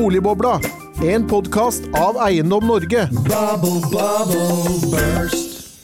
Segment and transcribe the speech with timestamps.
[0.00, 0.60] Boligbobla,
[1.04, 3.08] en podkast av Eiendom Norge.
[3.12, 5.76] Bubble, bubble, burst.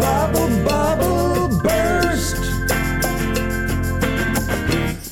[0.00, 2.42] Bubble, bubble, burst.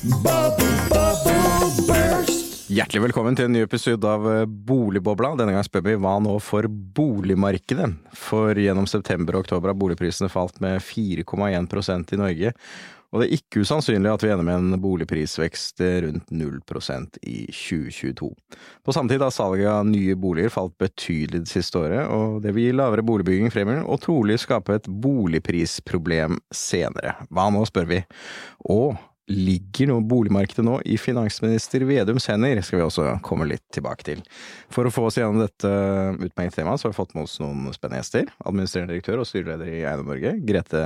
[0.03, 2.67] Bubble, bubble, burst.
[2.67, 5.31] Hjertelig velkommen til en ny episode av eh, Boligbobla.
[5.39, 7.87] Denne gang spør vi hva nå for boligmarkedet?
[8.19, 12.55] For gjennom september og oktober har boligprisene falt med 4,1% i Norge.
[13.13, 18.29] Og det er ikke usannsynlig at vi ender med en boligprisvekst rundt 0% i 2022.
[18.83, 22.51] På samme tid har salget av nye boliger falt betydelig det siste året, og det
[22.55, 27.15] vil gi lavere boligbygging fremover og trolig skape et boligprisproblem senere.
[27.31, 28.01] Hva nå, spør vi.
[28.67, 34.05] Og Ligger nå boligmarkedet nå i finansminister Vedums hender, skal vi også komme litt tilbake
[34.07, 34.21] til.
[34.71, 35.71] For å få oss gjennom dette
[36.15, 38.31] utmerkede temaet, så har vi fått med oss noen spennende gjester.
[38.47, 40.83] Administrerende direktør og styreleder i Eiendom Norge, Grete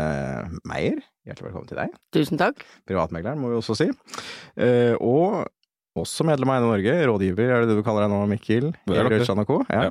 [0.65, 1.03] Meier.
[1.29, 1.93] Hjertelig velkommen til deg.
[2.17, 2.65] Tusen takk.
[2.89, 3.91] Privatmegleren, må vi også si.
[4.57, 5.45] Eh, og
[6.01, 8.71] også medlem av Eiendom Norge, rådgiver, er det det du kaller deg nå, Mikkel?
[8.89, 9.05] Det er
[9.37, 9.61] nok det.
[9.69, 9.85] Ja.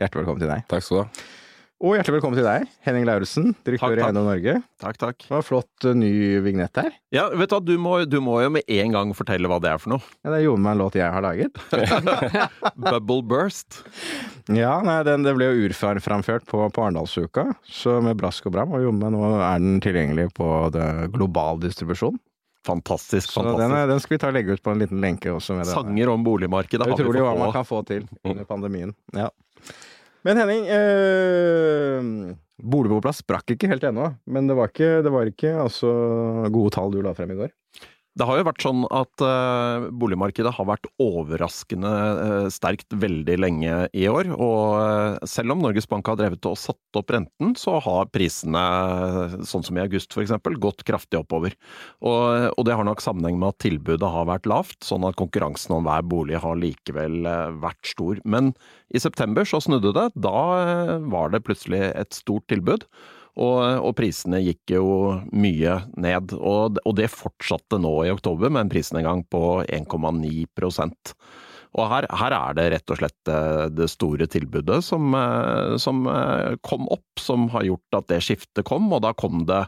[0.00, 0.64] Hjertelig velkommen til deg.
[0.72, 1.28] Takk skal du ha.
[1.80, 4.08] Og hjertelig velkommen til deg, Henning Lauritzen, direktør Takk, i takk.
[4.10, 4.52] Eiendom Norge.
[4.82, 5.22] Takk, takk.
[5.24, 6.10] Det var flott eh, ny
[6.44, 6.90] vignett her.
[7.16, 9.80] Ja, vet du du må, du må jo med en gang fortelle hva det er
[9.80, 10.04] for noe.
[10.20, 11.56] Ja, det er Jon meg en låt jeg har laget.
[12.84, 13.78] Bubble burst.
[14.52, 18.76] Ja, nei, den, det ble jo urframført på, på Arendalsuka, så med brask og bram.
[18.76, 20.84] Og jo, men nå er den tilgjengelig på det,
[21.16, 22.20] global distribusjon.
[22.68, 23.78] Fantastisk, Så den, fantastisk.
[23.80, 25.56] er- den skal vi ta og legge ut på en liten lenke også.
[25.56, 25.72] Med det.
[25.72, 28.92] Sanger om boligmarkedet Det er utrolig hva man kan få til under pandemien.
[29.16, 29.30] Ja.
[30.26, 34.10] Men Henning, eh, Boligboplass sprakk ikke helt ennå.
[34.28, 35.90] Men det var ikke, det var ikke altså,
[36.52, 37.54] gode tall du la frem i går.
[38.20, 43.76] Det har jo vært sånn at eh, boligmarkedet har vært overraskende eh, sterkt veldig lenge
[43.96, 44.28] i år.
[44.34, 48.60] Og eh, selv om Norges Bank har drevet og satt opp renten, så har prisene,
[49.48, 51.56] sånn som i august f.eks., gått kraftig oppover.
[52.04, 55.78] Og, og det har nok sammenheng med at tilbudet har vært lavt, sånn at konkurransen
[55.78, 57.24] om hver bolig har likevel
[57.62, 58.20] vært stor.
[58.28, 58.52] Men
[58.92, 60.10] i september så snudde det.
[60.20, 62.84] Da var det plutselig et stort tilbud.
[63.38, 64.86] Og, og prisene gikk jo
[65.30, 71.14] mye ned, og, og det fortsatte nå i oktober med en prisnedgang på 1,9%
[71.78, 76.02] Og her, her er det rett og slett eh, det store tilbudet som, eh, som
[76.10, 79.62] eh, kom opp, som har gjort at det skiftet kom, og da kom det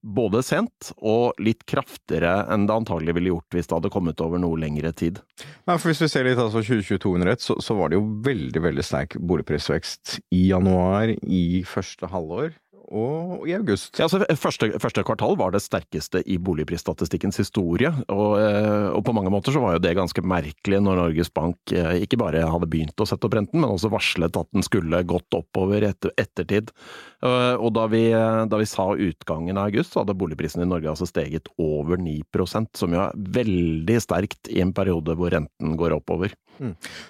[0.00, 4.40] både sent og litt kraftigere enn det antagelig ville gjort hvis det hadde kommet over
[4.40, 5.20] noe lengre tid.
[5.66, 8.06] Ja, for Hvis vi ser litt altså 2022 under ett, så, så var det jo
[8.24, 12.54] veldig veldig sterk boligprisvekst i januar, i første halvår
[12.90, 13.94] og i august.
[13.98, 19.14] Ja, altså, første, første kvartal var det sterkeste i boligprisstatistikkens historie, og, eh, og på
[19.16, 22.68] mange måter så var jo det ganske merkelig når Norges Bank eh, ikke bare hadde
[22.70, 26.74] begynt å sette opp renten, men også varslet at den skulle gått oppover etter ettertid.
[27.22, 30.90] Eh, Og da vi, da vi sa utgangen av august, så hadde boligprisene i Norge
[30.90, 35.94] altså steget over 9% som jo er veldig sterkt i en periode hvor renten går
[36.00, 36.34] oppover.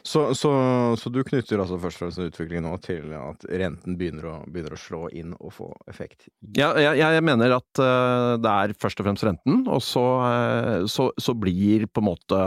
[0.03, 0.51] Så, så,
[0.99, 4.77] så du knytter altså først og fremst utviklingen nå til at renten begynner å, begynner
[4.77, 6.29] å slå inn og få effekt?
[6.57, 10.87] Ja, jeg, jeg mener at eh, det er først og fremst renten, og så, eh,
[10.91, 12.41] så, så blir på en måte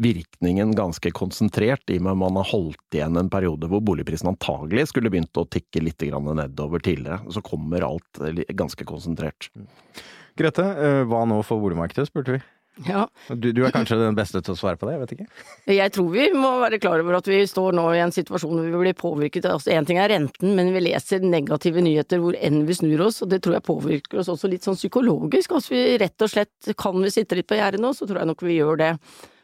[0.00, 4.32] virkningen ganske konsentrert i og med at man har holdt igjen en periode hvor boligprisen
[4.32, 7.20] antagelig skulle begynt å tikke litt nedover tidligere.
[7.32, 8.22] Så kommer alt
[8.56, 9.50] ganske konsentrert.
[10.38, 12.42] Grete, eh, hva nå for boligmarkedet, spurte vi.
[12.86, 15.26] Ja, Du, du er kanskje den beste til å svare på det, jeg vet ikke?
[15.74, 18.68] jeg tror vi må være klar over at vi står nå i en situasjon hvor
[18.70, 19.48] vi blir påvirket.
[19.50, 23.20] Altså, en ting er renten, men vi leser negative nyheter hvor enn vi snur oss,
[23.24, 25.52] og det tror jeg påvirker oss også litt sånn psykologisk.
[25.58, 28.32] Altså vi rett og slett, kan vi sitte litt på gjerdet nå, så tror jeg
[28.32, 28.94] nok vi gjør det.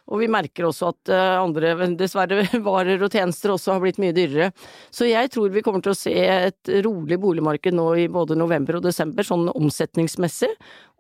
[0.06, 4.15] Og vi merker også at eh, andre, dessverre, varer og tjenester også har blitt mye
[4.17, 4.53] dyrere.
[4.94, 8.78] Så jeg tror vi kommer til å se et rolig boligmarked nå i både november
[8.78, 10.53] og desember, sånn omsetningsmessig,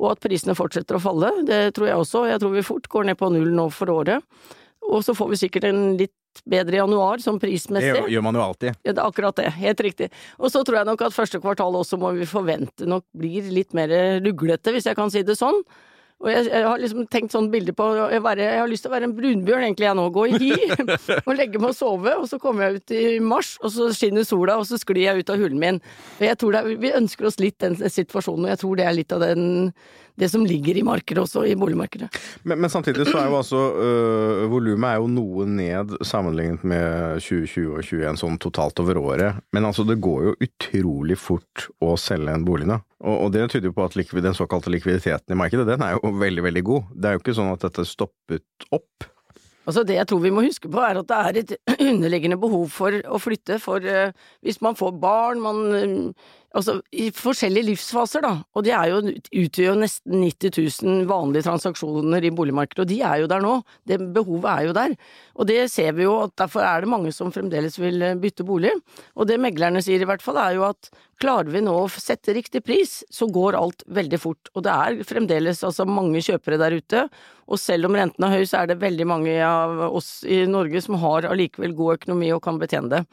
[0.02, 1.32] og at prisene fortsetter å falle.
[1.46, 2.26] Det tror jeg også.
[2.32, 4.22] Jeg tror vi fort går ned på null nå for året.
[4.86, 7.94] Og så får vi sikkert en litt bedre januar, sånn prismessig.
[7.96, 8.76] Det gjør man jo alltid.
[8.84, 9.48] Ja, det er akkurat det.
[9.56, 10.10] Helt riktig.
[10.36, 13.72] Og så tror jeg nok at første kvartal også må vi forvente nok blir litt
[13.76, 13.92] mer
[14.24, 15.62] ruglete, hvis jeg kan si det sånn.
[16.24, 18.90] Og jeg, jeg har liksom tenkt sånn bilde på jeg, være, Jeg har lyst til
[18.90, 20.06] å være en brunbjørn, egentlig, jeg nå.
[20.14, 20.52] Gå i hi
[21.26, 24.24] og legge meg og sove, og så kommer jeg ut i mars, og så skinner
[24.24, 25.82] sola, og så sklir jeg ut av hulen min.
[26.16, 28.88] Og jeg tror det er, Vi ønsker oss litt den situasjonen, og jeg tror det
[28.88, 29.44] er litt av den,
[30.16, 32.08] det som ligger i markedet også, i boligmarkedet.
[32.48, 37.20] Men, men samtidig så er jo altså øh, volumet er jo noe ned sammenlignet med
[37.20, 39.44] 2020 og 2021 sånn totalt over året.
[39.52, 42.80] Men altså det går jo utrolig fort å selge en bolig nå.
[43.04, 46.14] Og, det tyder jo på at likvid, den såkalte likviditeten i markedet, den er jo
[46.16, 46.94] veldig, veldig god.
[46.96, 49.08] Det er jo ikke sånn at dette stoppet opp.
[49.66, 51.52] Altså Det jeg tror vi må huske på, er at det er et
[51.90, 53.58] underliggende behov for å flytte.
[53.60, 54.14] For eh,
[54.46, 56.14] hvis man får barn, man
[56.56, 58.32] altså, i forskjellige livsfaser, da.
[58.56, 59.00] Og de er jo,
[59.42, 63.56] utgjør jo nesten 90 000 vanlige transaksjoner i boligmarkedet, og de er jo der nå.
[63.88, 64.96] Det behovet er jo der.
[65.36, 68.46] Og det ser vi jo, at derfor er det mange som fremdeles vil eh, bytte
[68.48, 68.72] bolig.
[69.14, 70.90] Og det meglerne sier i hvert fall, er jo at
[71.22, 74.50] klarer vi nå å sette riktig pris, så går alt veldig fort.
[74.54, 77.06] Og det er fremdeles altså mange kjøpere der ute,
[77.46, 80.82] og selv om renten er høy, så er det veldig mange av oss i Norge
[80.84, 83.06] som har allikevel god økonomi og kan betjene det.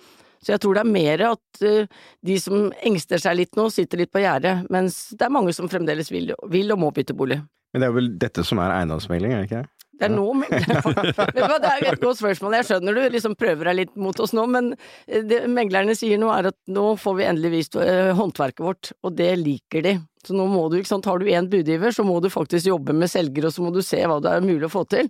[0.44, 4.04] Så jeg tror det er mer at uh, de som engster seg litt nå, sitter
[4.04, 7.40] litt på gjerdet, mens det er mange som fremdeles vil, vil og må bytte bolig.
[7.74, 9.73] Men det er vel dette som er eiendomsmegling, er det ikke det?
[10.00, 12.58] Det er nå meglerne det er et godt spørsmål.
[12.58, 14.74] Jeg skjønner du liksom prøver deg litt mot oss nå, men
[15.06, 19.16] det meglerne sier nå er at nå får vi endelig vist uh, håndverket vårt, og
[19.20, 19.96] det liker de.
[20.26, 22.96] Så nå må du, ikke sant, har du én budgiver, så må du faktisk jobbe
[22.96, 25.10] med selger, og så må du se hva det er mulig å få til.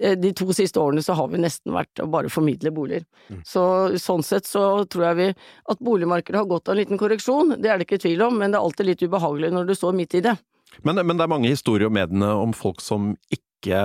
[0.00, 3.04] Eh, de to siste årene så har vi nesten vært å bare formidle boliger.
[3.28, 3.42] Mm.
[3.46, 3.62] Så
[4.00, 5.28] sånn sett så tror jeg vi
[5.74, 8.52] at boligmarkedet har gått av en liten korreksjon, det er det ikke tvil om, men
[8.52, 10.36] det er alltid litt ubehagelig når du står midt i det.
[10.86, 13.44] Men, men det er mange historier om mediene om folk som ikke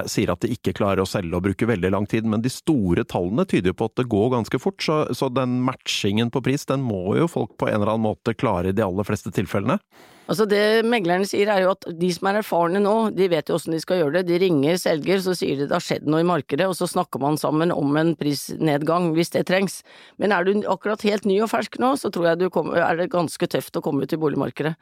[0.09, 3.03] sier at de ikke klarer å selge og bruker veldig lang tid, men de store
[3.03, 6.65] tallene tyder jo på at det går ganske fort, så, så den matchingen på pris,
[6.69, 9.79] den må jo folk på en eller annen måte klare i de aller fleste tilfellene?
[10.25, 13.59] Altså Det meglerne sier er jo at de som er erfarne nå, de vet jo
[13.59, 14.23] åssen de skal gjøre det.
[14.31, 17.21] De ringer selger, så sier de det har skjedd noe i markedet, og så snakker
[17.21, 19.83] man sammen om en prisnedgang hvis det trengs.
[20.21, 23.11] Men er du akkurat helt ny og fersk nå, så tror jeg kommer, er det
[23.13, 24.73] ganske tøft å komme ut i boligmarkedet.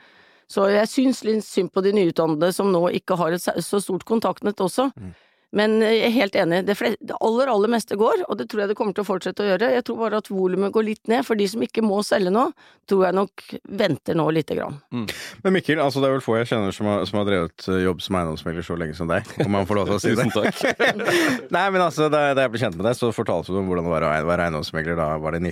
[0.53, 4.05] Så jeg syns litt synd på de nyutdannede som nå ikke har et så stort
[4.09, 4.91] kontaktnett også.
[4.93, 5.13] Mm.
[5.53, 8.71] Men jeg er helt enig, det, det, aller, aller meste går, og det tror jeg
[8.71, 9.69] det kommer til å fortsette å gjøre.
[9.75, 12.47] Jeg tror bare at volumet går litt ned, for de som ikke må selge nå,
[12.89, 13.43] tror jeg nok
[13.83, 14.79] venter nå lite grann.
[14.89, 15.05] Mm.
[15.45, 17.83] Men Mikkel, altså det er vel få jeg kjenner som har, som har drevet eh,
[17.85, 20.25] jobb som eiendomsmegler så lenge som deg, om man får lov til å si det.
[20.33, 20.97] Tusen takk.
[21.59, 23.85] Nei, men altså, da, da jeg ble kjent med deg, så fortalte du om hvordan
[23.85, 25.45] det var å være eiendomsmegler da var det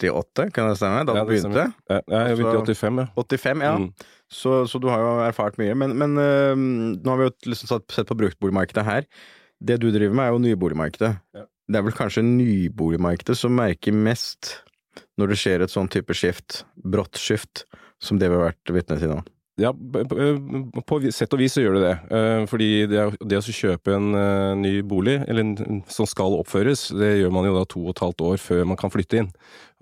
[0.00, 1.04] 1988, kan det stemme?
[1.08, 1.66] Da ja, du begynte?
[1.90, 3.06] Ja, jeg begynte i 85, ja.
[3.18, 3.74] 85, ja.
[3.78, 4.10] Mm.
[4.32, 5.76] Så, så, du har jo erfart mye.
[5.76, 9.08] Men, men uh, nå har vi jo liksom sett på bruktboligmarkedet her.
[9.62, 11.12] Det du driver med, er jo nyboligmarkedet.
[11.36, 11.46] Ja.
[11.68, 14.56] Det er vel kanskje nyboligmarkedet som merker mest
[15.20, 17.66] når det skjer et sånn type skift, brått skift,
[18.02, 19.22] som det vi har vært vitne til nå.
[19.60, 19.68] Ja,
[20.88, 21.96] på sett og vis så gjør det det.
[22.16, 26.86] Eh, fordi det, det å kjøpe en eh, ny bolig, eller en, som skal oppføres,
[26.96, 29.28] det gjør man jo da to og et halvt år før man kan flytte inn.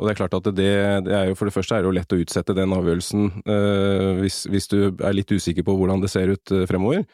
[0.00, 0.70] Og det er klart at det,
[1.05, 4.20] det er jo for det første er det jo lett å utsette den avgjørelsen uh,
[4.23, 7.05] hvis, hvis, du er litt usikker på hvordan det ser ut uh, fremover.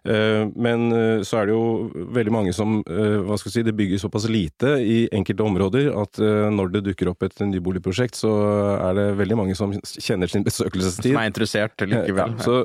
[0.00, 0.88] Uh, men
[1.26, 4.72] så er det jo veldig mange som hva skal vi si, Det bygger såpass lite
[4.80, 6.20] i enkelte områder at
[6.54, 8.30] når det dukker opp et nyboligprosjekt, så
[8.78, 11.10] er det veldig mange som kjenner sin besøkelsestid.
[11.12, 12.36] Som er interessert likevel.
[12.38, 12.62] Ja, så,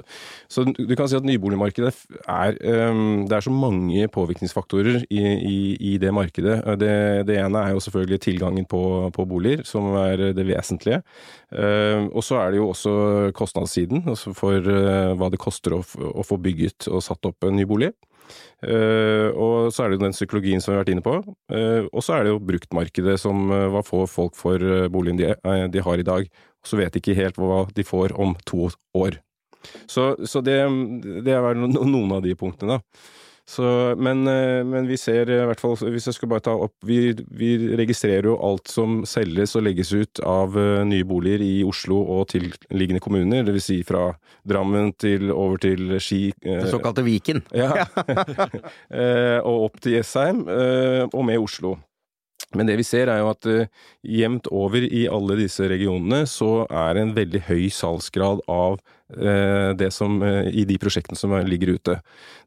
[0.51, 5.57] så, du kan si at nyboligmarkedet er Det er så mange påvirkningsfaktorer i, i,
[5.91, 6.61] i det markedet.
[6.79, 6.93] Det,
[7.27, 8.83] det, ene er jo selvfølgelig tilgangen på,
[9.15, 11.01] på boliger som er det vesentlige.
[11.51, 12.95] Eh, og så er det jo også
[13.37, 15.83] kostnadssiden, altså for eh, hva det koster å,
[16.25, 17.93] få bygget og satt opp en ny bolig.
[18.65, 21.19] Uh, og så er det jo den psykologien som vi har vært inne på.
[21.51, 25.29] Uh, og så er det jo bruktmarkedet som uh, hva får folk for boligen de,
[25.69, 26.25] de, har i dag.
[26.25, 29.19] Og så vet de ikke helt hva de får om to år.
[29.89, 30.57] Så, så det,
[31.25, 33.24] det er noen av de punktene, da.
[33.47, 36.73] Så, men, eh, men, vi ser i hvert fall, hvis jeg skal bare ta opp
[36.85, 41.59] Vi, vi registrerer jo alt som selges og legges ut av eh, nye boliger i
[41.65, 43.45] Oslo og tilliggende kommuner.
[43.45, 43.67] Dvs.
[43.69, 44.07] Si fra
[44.45, 46.23] Drammen til over til Ski.
[46.41, 47.43] Eh, det såkalte Viken.
[47.55, 47.85] Ja.
[49.47, 51.75] og opp til Jessheim, og med Oslo.
[52.55, 53.47] Men det vi ser er jo at
[54.05, 59.04] jevnt over i alle disse regionene så er det en veldig høy salgsgrad av Eh,
[59.07, 61.99] det som, eh, i de prosjektene som ligger ute.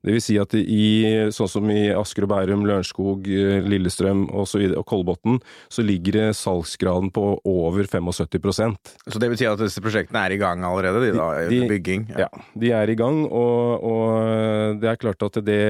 [0.03, 4.49] Det vil si at i, sånn som i Asker og Bærum, Lørenskog, eh, Lillestrøm og,
[4.50, 5.38] så videre, og Kolbotn,
[5.71, 10.41] så ligger salgsgraden på over 75% Så det vil si at disse prosjektene er i
[10.41, 11.31] gang allerede, de da?
[11.49, 12.09] De, bygging?
[12.11, 12.27] Ja.
[12.27, 12.45] ja.
[12.59, 15.62] de er i gang, og, og det er klart at det,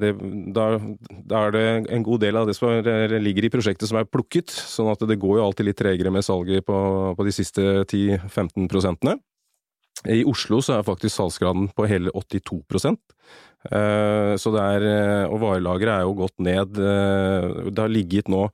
[0.00, 0.14] det
[0.56, 0.72] da,
[1.10, 4.08] da, er det en god del av det som er, ligger i prosjektet som er
[4.08, 6.78] plukket, sånn at det går jo alltid litt tregere med salget på,
[7.16, 9.20] på de siste 10-15 prosentene.
[10.08, 12.96] I Oslo så er faktisk salgsgraden på hele 82 Eh,
[14.40, 16.78] så det er, eh, og varelageret er jo gått ned.
[16.80, 18.46] Eh, det har ligget nå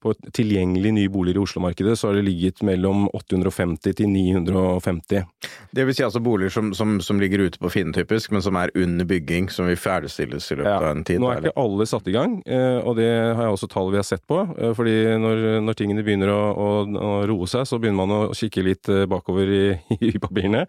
[0.00, 5.24] på tilgjengelig nye boliger i Oslo-markedet, så har det ligget mellom 850 til 950.
[5.72, 8.56] Det vil si altså boliger som, som, som ligger ute på Finn typisk, men som
[8.60, 11.20] er under bygging, som vil ferdigstilles i løpet ja, av en tid?
[11.20, 12.36] Nå er ikke alle satt i gang,
[12.84, 14.42] og det har jeg også tall vi har sett på.
[14.76, 18.64] fordi når, når tingene begynner å, å, å, roe seg, så begynner man å kikke
[18.64, 19.64] litt bakover i,
[20.12, 20.66] i papirene.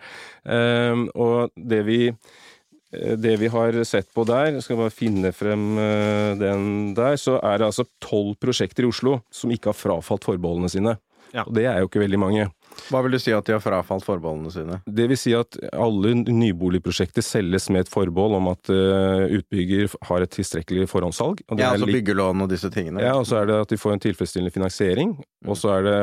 [1.16, 2.45] Og det vi Eh,
[2.94, 7.60] det vi har sett på der, skal bare finne frem eh, den der, så er
[7.60, 10.96] det altså tolv prosjekter i Oslo som ikke har frafalt forbeholdene sine.
[11.36, 11.44] Ja.
[11.44, 12.46] Og det er jo ikke veldig mange.
[12.92, 14.78] Hva vil du si at de har frafalt forbeholdene sine?
[14.88, 20.24] Det vil si at alle nyboligprosjekter selges med et forbehold om at eh, utbygger har
[20.24, 21.42] et tilstrekkelig forhåndssalg.
[21.58, 23.04] Ja, altså litt- byggelån og disse tingene.
[23.04, 25.16] Ja, og så er det at de får en tilfredsstillende finansiering,
[25.48, 25.98] og så er det,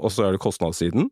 [0.00, 1.10] og så er det kostnadssiden.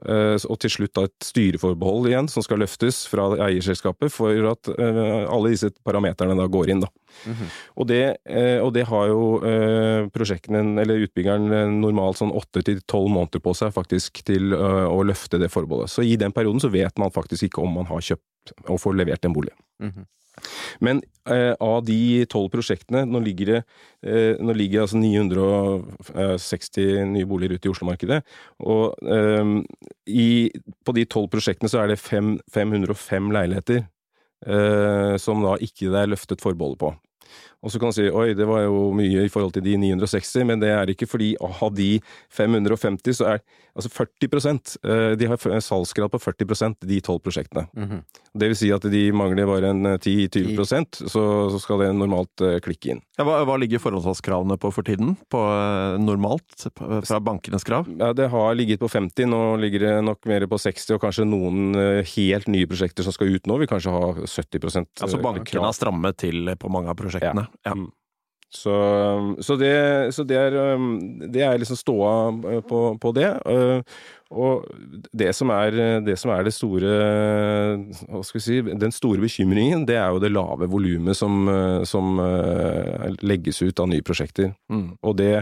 [0.00, 4.70] Eh, Og til slutt da et styreforbehold igjen, som skal løftes fra eierselskapet for at
[4.72, 6.84] eh, alle disse parameterne da går inn.
[6.84, 6.88] da.
[7.76, 9.20] og, det, eh, og det har jo
[10.14, 15.40] prosjektene, eller utbyggeren, normalt sånn åtte til tolv måneder på seg faktisk til å løfte
[15.40, 15.92] det forbeholdet.
[15.92, 18.96] Så i den perioden så vet man faktisk ikke om man har kjøpt og får
[18.96, 19.52] levert en bolig.
[19.82, 20.06] Mhm.
[20.84, 23.60] Men eh, av de tolv prosjektene, nå ligger det
[24.02, 28.20] eh, nå ligger altså 960 nye boliger ute i Oslo-markedet.
[28.64, 29.54] Og eh,
[30.10, 30.50] i,
[30.84, 33.80] på de tolv prosjektene så er det fem, 505 leiligheter
[34.46, 36.94] eh, som da ikke det er løftet forbeholdet på.
[37.60, 40.46] Og så kan man si oi, det var jo mye i forhold til de 960,
[40.48, 41.90] men det er ikke fordi av de
[42.32, 43.42] 550 så er
[43.76, 44.28] altså 40
[44.82, 47.68] eh, De har en salgsgrad på 40% de tolv prosjektene.
[47.76, 48.02] Mhm.
[48.30, 52.60] Det vil si at de mangler bare en 10-20% så, så skal det normalt eh,
[52.62, 53.02] klikke inn.
[53.18, 55.16] Ja, hva, hva ligger forhåndsalgskravene på for tiden?
[55.32, 57.90] På eh, normalt, fra bankenes krav?
[57.98, 61.26] Ja, Det har ligget på 50, nå ligger det nok mer på 60, og kanskje
[61.28, 65.24] noen eh, helt nye prosjekter som skal ut nå, vil kanskje ha 70 Altså eh,
[65.24, 67.44] bankene har strammet til på mange av prosjektene.
[67.44, 67.49] Ja.
[67.68, 67.88] Mm.
[68.50, 68.74] Så,
[69.46, 70.96] så, det, så det, er, um,
[71.30, 73.28] det er liksom ståa uh, på, på det.
[73.46, 73.82] Uh,
[74.30, 74.66] Og
[75.14, 75.74] det som, er,
[76.06, 76.90] det som er det store
[78.06, 81.82] Hva skal vi si Den store bekymringen, det er jo det lave volumet som, uh,
[81.82, 82.18] som
[83.22, 84.52] legges ut av nye prosjekter.
[84.70, 84.98] Mm.
[85.02, 85.32] Og det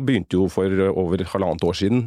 [0.00, 2.06] begynte jo for over halvannet år siden.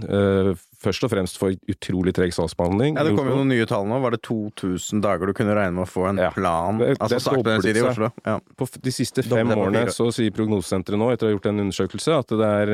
[0.77, 2.97] Først og fremst for utrolig treg saksbehandling.
[2.99, 3.97] Ja, Det kom jo noen nye tall nå.
[4.03, 6.29] Var det 2000 dager du kunne regne med å få en Ja.
[6.29, 6.77] plan?
[6.77, 8.11] Det- altså det tid i Oslo.
[8.25, 8.39] Ja.
[8.55, 12.19] På de siste fem årene så sier Prognosesenteret nå, etter å ha gjort en undersøkelse,
[12.19, 12.67] at det er,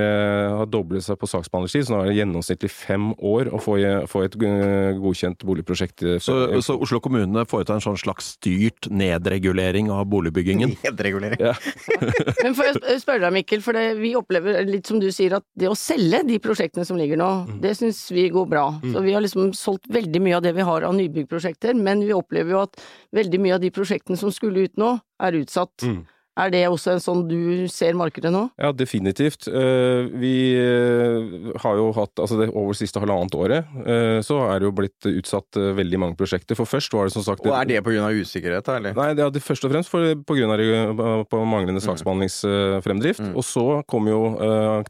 [0.52, 1.86] uh, har doblet seg på saksbehandlingstid.
[1.88, 3.80] Så nå er det gjennomsnittlig fem år å få,
[4.10, 6.04] få et eh, godkjent boligprosjekt.
[6.04, 10.76] eh, Så, så Oslo kommune foretar en sånn slags styrt nedregulering av boligbyggingen?
[10.84, 11.40] Nedregulering.
[11.40, 11.54] Ja.
[12.44, 15.44] Men får jeg spørre deg, Mikkel, for det, vi opplever litt som du sier, at
[15.56, 17.32] det å selge de prosjektene som ligger nå,
[17.64, 18.66] det syns vi går bra.
[18.94, 22.14] Så vi har liksom solgt veldig mye av det vi har av nybyggprosjekter, men vi
[22.16, 22.82] opplever jo at
[23.16, 25.86] veldig mye av de prosjektene som skulle ut nå, er utsatt.
[25.88, 26.04] Mm.
[26.34, 28.48] Er det også en sånn du ser markedet nå?
[28.58, 29.46] Ja, definitivt.
[29.46, 34.62] Eh, Vi eh, har jo hatt, altså det over siste halvannet året, eh, så er
[34.62, 36.58] det jo blitt utsatt veldig mange prosjekter.
[36.58, 38.10] For først var det som sagt Og er det pga.
[38.10, 38.98] usikkerhet, eller?
[38.98, 40.16] Nei, det er det først og fremst pga.
[40.26, 43.22] på grunn av manglende saksbehandlingsfremdrift.
[43.22, 43.36] Mm.
[43.38, 44.82] Og så kom jo uh,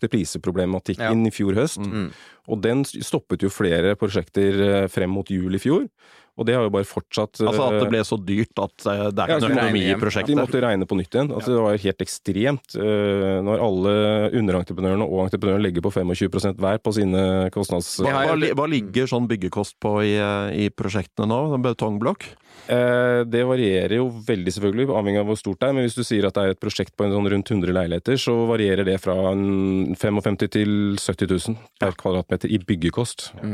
[0.95, 1.11] ja.
[1.11, 1.83] i fjor høst.
[1.83, 2.11] Mm.
[2.47, 5.87] Og den stoppet jo flere prosjekter frem mot jul i fjor.
[6.33, 9.03] Og det har jo bare fortsatt eh, Altså at det ble så dyrt at eh,
[9.13, 10.31] det er ikke noe økonomi i prosjektet?
[10.33, 11.29] De måtte regne på nytt igjen.
[11.29, 13.93] Altså, Det var helt ekstremt eh, når alle
[14.41, 17.95] underentreprenørene og entreprenørene legger på 25 hver på sine kostnads...
[18.01, 21.41] Hva, hva, hva ligger sånn byggekost på i, eh, i prosjektene nå?
[21.59, 22.25] En Betongblokk?
[22.63, 25.75] Eh, Det varierer jo veldig, selvfølgelig, avhengig av hvor stort det er.
[25.75, 28.19] Men hvis du sier at det er et prosjekt på en sånn rundt 100 leiligheter,
[28.19, 33.31] så varierer det fra en 55 til 70 000 per kvadratmeter i byggekost.
[33.43, 33.53] Mm.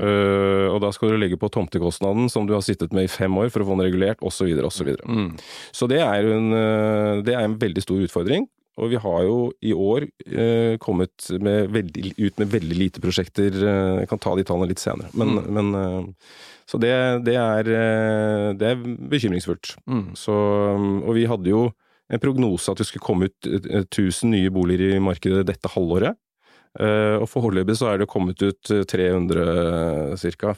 [0.70, 3.50] og da skal du legge på tomtekostnaden, som du har sittet med i fem år
[3.53, 4.94] for å få den regulert, osv., osv.
[5.06, 5.32] Mm.
[5.75, 8.48] Så det er, en, eh, det er en veldig stor utfordring.
[8.79, 13.51] Og vi har jo i år eh, kommet med veldig, ut med veldig lite prosjekter.
[13.51, 15.12] Eh, jeg kan ta de tallene litt senere.
[15.13, 15.51] Men, Mm.
[15.57, 16.07] men eh,
[16.69, 16.91] Så det,
[17.25, 19.75] det, er, eh, det er bekymringsfullt.
[19.89, 20.03] Mm.
[20.15, 20.33] Så,
[21.03, 21.63] og vi hadde jo
[22.09, 26.15] en prognose at det skulle komme ut eh, 1000 nye boliger i markedet dette halvåret.
[26.79, 30.53] Eh, og foreløpig så er det kommet ut eh, 300 ca.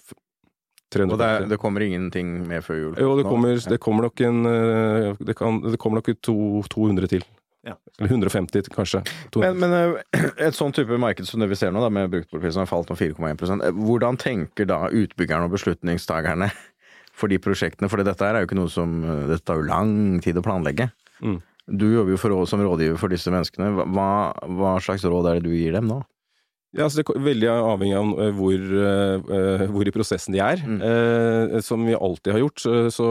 [0.91, 2.95] Og det, er, det kommer ingenting med før jul?
[2.99, 7.23] Jo, det kommer, det kommer nok en eh, Det, kan, det kommer nok 200 til.
[7.67, 7.75] Ja.
[7.99, 9.03] Eller 150 kanskje.
[9.31, 9.53] 200.
[9.53, 12.63] Men, men eh, et sånn type marked som det vi ser nå, da, med bruktboligprisen
[12.63, 16.49] har falt om 4,1% eh, Hvordan tenker da utbyggerne og beslutningstakerne
[17.17, 17.91] for de prosjektene?
[17.91, 18.97] For dette er jo ikke noe som
[19.29, 19.93] Dette tar jo lang
[20.25, 20.89] tid å planlegge.
[21.21, 21.37] Mm.
[21.69, 23.85] Du jobber jo for, som rådgiver for disse menneskene.
[23.93, 24.09] Hva,
[24.57, 26.01] hva slags råd er det du gir dem nå?
[26.71, 30.61] Ja, altså det er veldig avhengig av eh, hvor, eh, hvor i prosessen de er.
[30.63, 30.77] Mm.
[30.87, 33.09] Eh, som vi alltid har gjort, så,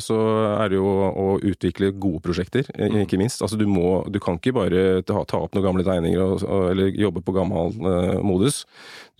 [0.00, 0.20] så-
[0.62, 3.02] er det jo å utvikle gode prosjekter, eh, Mm.
[3.04, 3.42] ikke minst.
[3.44, 6.88] Altså du må, du kan ikke bare ta, ta opp noen gamle tegninger og, eller
[6.96, 8.64] jobbe på gammel eh, modus.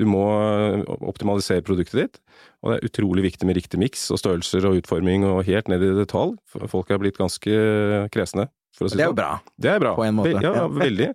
[0.00, 2.18] Du må eh, optimalisere produktet ditt.
[2.62, 5.82] Og det er utrolig viktig med riktig miks og størrelser og utforming og helt ned
[5.82, 6.36] i detalj.
[6.70, 8.48] Folk er blitt ganske kresne.
[8.76, 9.20] For å si Det er jo sånn.
[9.20, 9.40] bra.
[9.60, 9.94] Det er bra.
[9.96, 10.32] På en måte.
[10.42, 10.68] Ja, Ja.
[10.68, 11.08] veldig.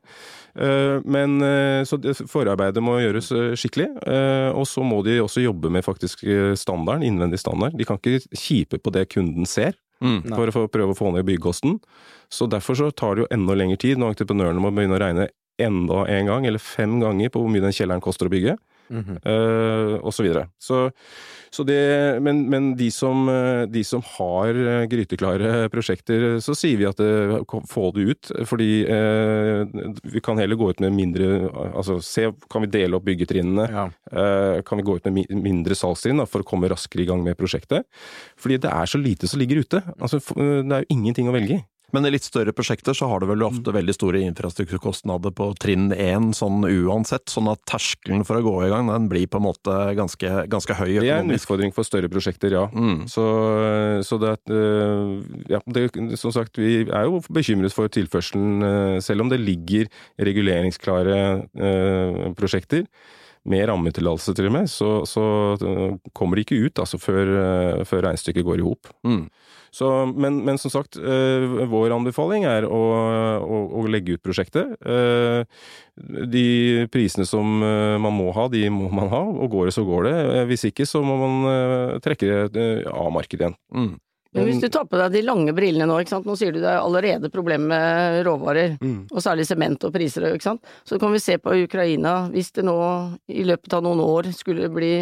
[0.58, 3.90] Eh, Men eh, så det, forarbeidet må gjøres eh, skikkelig.
[4.56, 6.24] Og så må de også jobbe med faktisk
[6.58, 7.78] standarden, innvendig standard.
[7.78, 10.30] De kan ikke kjipe på det kunden ser, Mm.
[10.30, 11.80] For å få prøve å få ned byggekosten.
[12.30, 15.24] Så derfor så tar det jo enda lengre tid når entreprenørene må begynne å regne
[15.58, 18.54] enda en gang, eller fem ganger, på hvor mye den kjelleren koster å bygge.
[18.90, 19.18] Mhm.
[19.24, 20.48] eh, og så videre.
[20.60, 20.92] Så,
[21.52, 26.78] så det, men, men de, som, eh, de som har eh, gryteklare prosjekter, så sier
[26.80, 27.42] vi at det,
[27.72, 28.32] få det ut.
[28.48, 29.64] Fordi uh,
[30.04, 31.28] vi kan heller gå ut med mindre
[31.78, 33.68] Altså se, kan vi dele opp byggetrinnene?
[33.72, 33.88] Ja.
[34.12, 37.24] Uh, kan vi gå ut med mi- mindre salgstrinn for å komme raskere i gang
[37.24, 37.88] med prosjektet?
[38.40, 39.82] Fordi det er så lite som ligger ute.
[40.00, 41.64] Altså, det er jo ingenting å velge i.
[41.96, 45.94] Men i litt større prosjekter så har du vel ofte veldig store infrastrukturkostnader på trinn
[45.96, 47.32] én, sånn uansett.
[47.32, 50.76] Sånn at terskelen for å gå i gang, den blir på en måte ganske, ganske
[50.76, 52.66] høy Det er en utfordring for større prosjekter, ja.
[52.76, 53.06] Mm.
[53.08, 53.24] Så,
[54.04, 55.88] så det, øh, ja, det
[56.20, 59.88] Som sagt, vi er jo bekymret for tilførselen, øh, selv om det ligger
[60.20, 61.22] reguleringsklare
[61.56, 62.84] øh, prosjekter.
[63.48, 65.24] Med rammetillatelse til og med, så, så
[66.12, 67.30] kommer de ikke ut altså, før,
[67.88, 68.90] før regnestykket går i hop.
[69.08, 69.30] Mm.
[69.78, 72.82] Så, men, men som sagt, øh, vår anbefaling er å,
[73.44, 74.74] å, å legge ut prosjektet.
[74.82, 75.44] Øh,
[76.34, 79.86] de prisene som øh, man må ha, de må man ha, og går det, så
[79.86, 80.16] går det.
[80.40, 83.60] Eh, Hvis ikke, så må man trekke det av markedet igjen.
[83.76, 83.94] Mm.
[84.36, 86.28] Men hvis du tar på deg de lange brillene nå, ikke sant.
[86.28, 88.76] Nå sier du det er allerede problem med råvarer,
[89.12, 90.74] og særlig sement og priser, ikke sant.
[90.88, 92.78] Så kan vi se på Ukraina, hvis det nå
[93.32, 94.94] i løpet av noen år skulle bli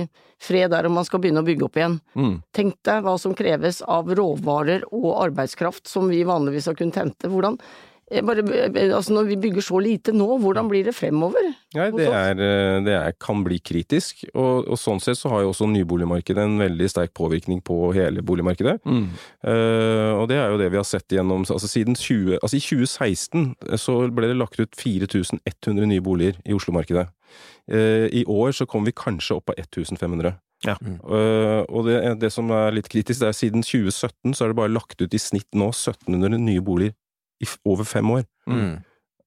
[0.41, 1.97] fred der og man skal begynne å bygge opp igjen.
[2.13, 2.37] Mm.
[2.55, 7.31] Tenk deg hva som kreves av råvarer og arbeidskraft som vi vanligvis har kunnet hente.
[7.31, 7.59] Hvordan
[8.05, 11.47] bare, eh, altså Når vi bygger så lite nå, hvordan blir det fremover?
[11.73, 14.23] Nei, det, er, øh, det er, kan bli kritisk.
[14.35, 18.21] Og, og sånn sett så har jo også nyboligmarkedet en veldig sterk påvirkning på hele
[18.21, 18.77] boligmarkedet.
[18.85, 19.09] Mm.
[19.41, 22.63] Uh, og det er jo det vi har sett gjennom altså siden 20, altså I
[22.63, 27.07] 2016 så ble det lagt ut 4100 nye boliger i Oslo-markedet.
[27.71, 30.37] Uh, I år så kom vi kanskje opp på 1500.
[30.65, 30.77] Ja.
[31.01, 34.59] Uh, og det, det som er litt kritisk, det er siden 2017 så er det
[34.61, 36.93] bare lagt ut i snitt nå 1700 nye boliger
[37.39, 38.23] i over fem år.
[38.47, 38.77] Mm.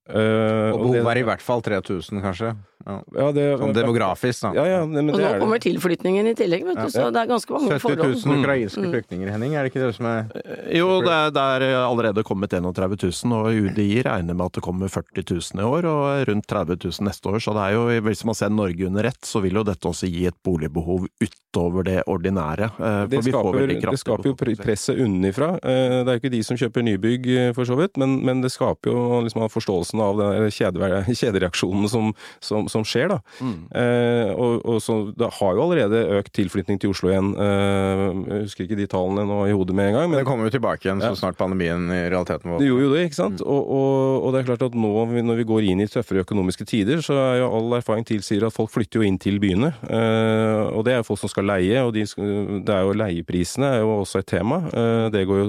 [0.09, 2.57] Eh, Og behovet er i hvert fall 3000, kanskje.
[2.89, 2.95] Ja.
[3.13, 4.51] ja, det, Sånn demografisk, da.
[4.57, 5.41] Ja, ja, det, Og nå er det.
[5.43, 8.15] kommer tilflytningen i tillegg, vet du, så det er ganske mange 70 forhold.
[8.25, 8.93] 000 ukrainske Mm.
[8.95, 9.55] flyktninger, Henning.
[9.59, 10.31] Er det ikke det som er
[10.73, 14.63] Jo, det er, det er allerede kommet 31 000, og UDI regner med at det
[14.65, 17.39] kommer 40 000 i år, og rundt 30 000 neste år.
[17.45, 20.09] Så det er jo, hvis man ser Norge under ett, så vil jo dette også
[20.09, 22.71] gi et boligbehov utover det ordinære.
[22.79, 25.51] eh, Det for vi får skaper, det skaper jo presset unnifra.
[25.61, 28.53] Eh, Det er jo ikke de som kjøper nybygg, for så vidt, men, men det
[28.55, 32.13] skaper jo liksom forståelsen av den kjede, kjedereaksjonen som,
[32.45, 33.19] som, som skjer, da.
[33.41, 33.57] Mm.
[33.83, 37.33] Eh, og, og så, Det har jo allerede økt tilflytning til Oslo igjen.
[37.35, 38.05] Eh,
[38.39, 40.11] jeg husker ikke de tallene nå i hodet med en gang.
[40.13, 42.93] Men det kommer jo tilbake igjen så snart pandemien i realiteten var det gjorde jo
[42.95, 43.43] det, ikke sant?
[43.45, 44.93] Og, og, og det er klart at nå
[45.29, 48.55] når vi går inn i tøffere økonomiske tider, så er jo all erfaring tilsier at
[48.55, 49.73] folk flytter jo inn til byene.
[49.89, 53.73] Eh, og det er jo folk som skal leie, og de, det er jo leieprisene
[53.79, 54.61] er jo også et tema.
[54.73, 55.49] Eh, det, går jo,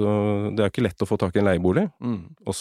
[0.56, 2.20] det er ikke lett å få tak i en leiebolig, Mm.
[2.46, 2.54] og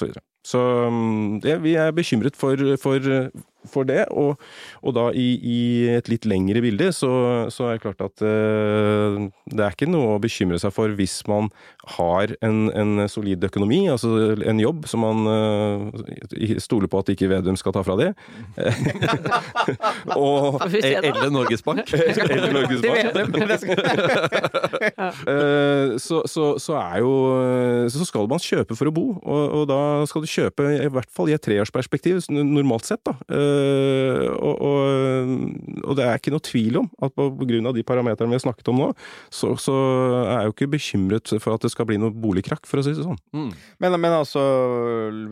[0.50, 3.30] så mm, det, vi er bekymret for, for,
[3.68, 4.40] for det, og,
[4.80, 5.60] og da i, i
[5.92, 7.12] et litt lengre bilde så,
[7.52, 11.20] så er det klart at uh, det er ikke noe å bekymre seg for hvis
[11.30, 11.50] man
[11.98, 17.30] har en, en solid økonomi, altså en jobb som man uh, stoler på at ikke
[17.30, 18.10] Vedum skal ta fra det.
[20.16, 20.62] og.
[20.80, 21.92] Eller Norges Bank.
[21.94, 23.76] eller Norges Bank.
[25.28, 27.14] uh, så, så, så er jo
[27.92, 31.12] Så skal man kjøpe for å bo, og, og da skal du kjøpe i hvert
[31.14, 33.16] fall i et treårsperspektiv, normalt sett, da.
[33.50, 35.34] Eh, og, og,
[35.84, 38.46] og det er ikke noe tvil om at på grunn av de parameterne vi har
[38.46, 38.90] snakket om nå,
[39.34, 39.76] så, så
[40.22, 42.96] er jeg jo ikke bekymret for at det skal bli noe boligkrakk, for å si
[42.96, 43.20] det sånn.
[43.36, 43.52] Mm.
[43.84, 44.44] Men, men altså,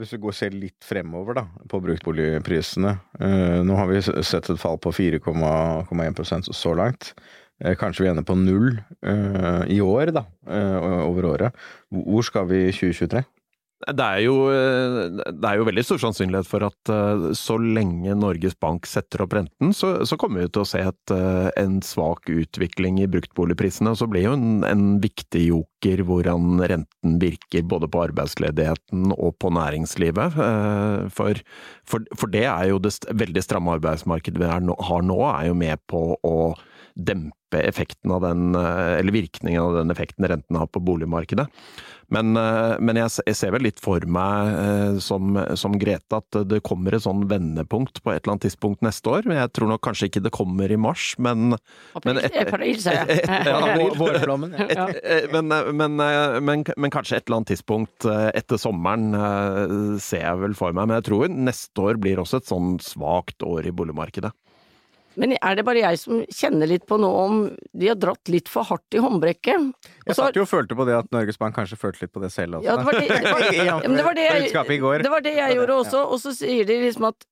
[0.02, 2.98] hvis vi går og ser litt fremover da, på bruktboligprisene.
[3.22, 7.14] Eh, nå har vi sett et fall på 4,1% så langt.
[7.64, 10.78] Eh, kanskje vi ender på null eh, i år, da, eh,
[11.08, 11.66] over året.
[11.90, 13.24] Hvor skal vi i 2023?
[13.88, 18.18] Det er, jo, eh, det er jo veldig stor sannsynlighet for at eh, så lenge
[18.20, 21.78] Norges Bank setter opp renten, så, så kommer vi til å se et, eh, en
[21.86, 23.94] svak utvikling i bruktboligprisene.
[23.94, 29.38] Og så blir jo en, en viktig joker hvordan renten virker både på arbeidsledigheten og
[29.40, 30.36] på næringslivet.
[31.16, 31.40] For,
[31.88, 34.66] for, for det er jo det veldig stramme arbeidsmarkedet vi har
[35.08, 36.36] nå, er jo med på å
[36.98, 41.48] dempe effekten av den, eh, eller virkningen av den effekten renten har på boligmarkedet.
[42.10, 46.48] Men, eh, men jeg, jeg ser vel litt for meg, eh, som, som Grete, at
[46.48, 49.28] det kommer et sånn vendepunkt på et eller annet tidspunkt neste år.
[49.30, 51.58] Jeg tror nok kanskje ikke det kommer i mars, men
[52.02, 52.18] Men
[56.94, 60.88] kanskje et eller annet tidspunkt etter sommeren ser jeg vel for meg.
[60.88, 64.32] Men jeg tror neste år blir også et sånn svakt år i boligmarkedet.
[65.18, 68.50] Men er det bare jeg som kjenner litt på nå om de har dratt litt
[68.52, 69.70] for hardt i håndbrekket?
[70.06, 72.32] Jeg satt jo og følte på det at Norges Bank kanskje følte litt på det
[72.34, 72.68] selv også.
[72.70, 75.80] Ja, det var det, det, var, ja, det, var jeg, det var det jeg gjorde
[75.84, 77.26] også, og så sier de liksom at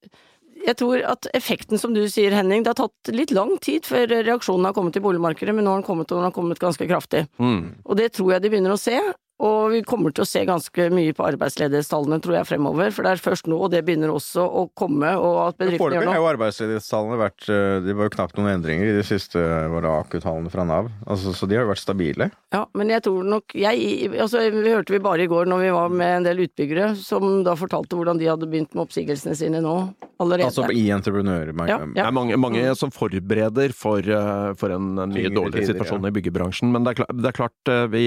[0.65, 4.07] Jeg tror at effekten, som du sier Henning, det har tatt litt lang tid før
[4.09, 6.87] reaksjonen har kommet i boligmarkedet, men nå har den kommet, og den har kommet ganske
[6.89, 7.25] kraftig.
[7.37, 7.83] Mm.
[7.83, 8.97] Og det tror jeg de begynner å se.
[9.43, 12.93] Og vi kommer til å se ganske mye på arbeidsledighetstallene, tror jeg, fremover.
[12.95, 16.05] For det er først nå og det begynner også å komme, og at bedriftene Foreløpig
[16.05, 19.41] gjør har jo arbeidsledighetstallene vært eh, Det var jo knapt noen endringer i de siste
[19.41, 20.87] AKU-tallene fra Nav.
[21.03, 22.29] Altså, så de har jo vært stabile.
[22.55, 25.73] Ja, men jeg tror nok jeg, altså Vi hørte vi bare i går når vi
[25.75, 29.59] var med en del utbyggere, som da fortalte hvordan de hadde begynt med oppsigelsene sine
[29.63, 29.75] nå
[30.23, 30.47] allerede.
[30.47, 31.91] Altså i entreprenørmarkedet.
[31.91, 36.07] Ja, Det er mange, mange som forbereder for, eh, for en mye dårligere dårlig situasjon
[36.07, 36.13] ja.
[36.13, 36.71] i byggebransjen.
[36.71, 38.05] Men det er, klart, det er klart eh, vi,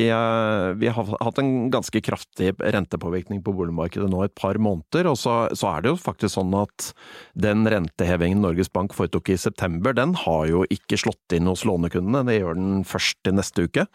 [0.81, 5.09] vi har hatt en ganske kraftig rentepåvirkning på boligmarkedet nå et par måneder.
[5.11, 6.91] Og så, så er det jo faktisk sånn at
[7.39, 12.25] den rentehevingen Norges Bank foretok i september, den har jo ikke slått inn hos lånekundene.
[12.29, 13.87] Det gjør den først til neste uke.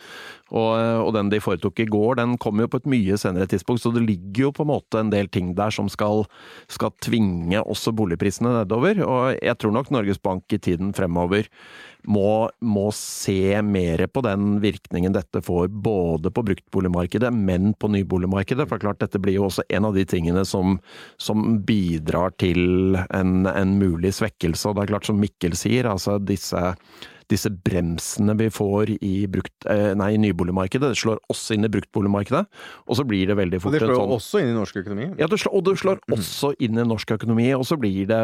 [0.54, 0.74] Og,
[1.08, 3.84] og den de foretok i går, den kommer jo på et mye senere tidspunkt.
[3.84, 6.28] Så det ligger jo på en måte en del ting der som skal,
[6.72, 9.02] skal tvinge også boligprisene nedover.
[9.08, 11.50] Og jeg tror nok Norges Bank i tiden fremover
[12.04, 18.68] må, må se mer på den virkningen dette får både på bruktboligmarkedet, men på nyboligmarkedet.
[18.70, 20.78] For klart dette blir jo også en av de tingene som,
[21.22, 24.70] som bidrar til en, en mulig svekkelse.
[24.70, 26.74] Og det er klart som Mikkel sier, altså disse
[27.34, 31.72] disse bremsene vi får i, brukt, eh, nei, i nyboligmarkedet, det slår også inn i
[31.74, 32.43] bruktboligmarkedet.
[32.88, 34.80] Og så blir det veldig fort Og sånn det slår sånn også inn i norsk
[34.84, 35.08] økonomi.
[35.19, 38.22] ja, det slår, og det slår også inn i norsk økonomi, og så blir det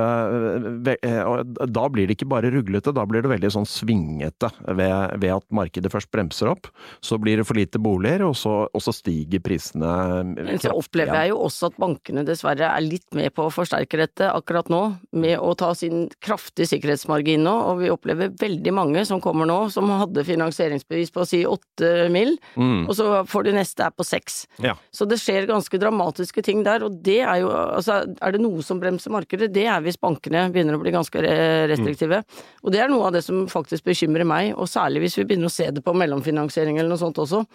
[1.03, 5.19] eh, og Da blir det ikke bare ruglete, da blir det veldig sånn svingete ved,
[5.21, 6.69] ved at markedet først bremser opp.
[7.05, 9.89] Så blir det for lite boliger, og så, og så stiger prisene
[10.35, 13.99] Men så opplever jeg jo også at bankene dessverre er litt med på å forsterke
[13.99, 18.98] dette akkurat nå, med å ta sin kraftige sikkerhetsmargin nå, og vi opplever veldig mange
[19.07, 22.87] som kommer nå, som hadde finansieringsbevis på å si åtte mil, Mm.
[22.89, 24.47] og så får de neste er på seks.
[24.63, 24.75] Ja.
[24.91, 28.61] Så det skjer ganske dramatiske ting der, og det er jo, altså, er det noe
[28.61, 31.69] som bremser markedet, det er hvis bankene begynner å bli ganske restriktive.
[31.69, 32.23] restriktive.
[32.63, 35.47] Og det er noe av det som faktisk bekymrer meg, og særlig hvis vi begynner
[35.47, 37.45] å se det på mellomfinansiering eller noe sånt også.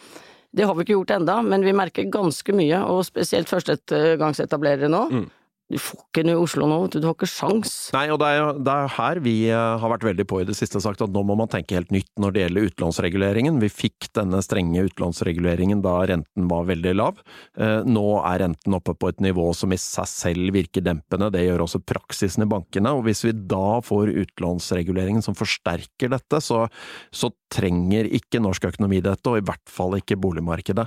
[0.54, 5.28] Det har vi ikke gjort enda, men vi merker ganske mye, og spesielt førstegangsetablerere nå.
[5.72, 7.70] Du får ikke noe i Oslo nå, du, har ikke sjans.
[7.94, 10.46] Nei, og det er jo det er her vi eh, har vært veldig på i
[10.48, 13.60] det siste sagt at nå må man tenke helt nytt når det gjelder utlånsreguleringen.
[13.62, 17.22] Vi fikk denne strenge utlånsreguleringen da renten var veldig lav.
[17.56, 21.46] Eh, Nå er renten oppe på et nivå som i seg selv virker dempende, det
[21.46, 22.92] gjør også praksisen i bankene.
[22.98, 26.66] Og hvis vi da får utlånsreguleringen som forsterker dette, så,
[27.08, 30.86] så trenger ikke norsk økonomi dette, og i hvert fall ikke boligmarkedet.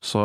[0.00, 0.22] Så,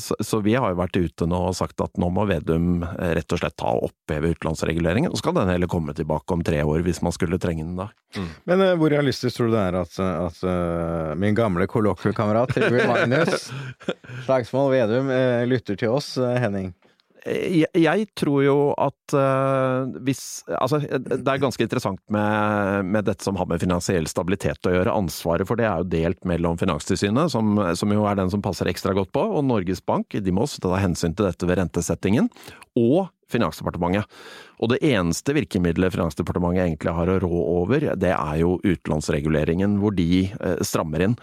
[0.00, 3.12] så, så vi har jo vært ute nå og sagt at nå må Vedum eh,
[3.18, 6.44] rett og slett ta og oppheve utlånsreguleringen, og så skal den heller komme tilbake om
[6.46, 7.90] tre år hvis man skulle trenge den da.
[8.48, 12.86] Men eh, hvor realistisk tror du det er at, at uh, min gamle kollokviekamerat Trygve
[12.88, 13.50] Magnus
[14.26, 16.72] Slagsmål Vedum uh, lytter til oss, uh, Henning?
[17.24, 23.24] Jeg, jeg tror jo at uh, hvis Altså, det er ganske interessant med, med dette
[23.24, 24.92] som har med finansiell stabilitet å gjøre.
[24.92, 28.68] Ansvaret for det er jo delt mellom Finanstilsynet, som, som jo er den som passer
[28.68, 30.12] ekstra godt på, og Norges Bank.
[30.12, 32.28] De må også ta hensyn til dette ved rentesettingen.
[32.76, 34.08] Og Finansdepartementet.
[34.62, 39.94] Og det eneste virkemidlet Finansdepartementet egentlig har å rå over, det er jo utlånsreguleringen, hvor
[39.96, 41.16] de eh, strammer inn.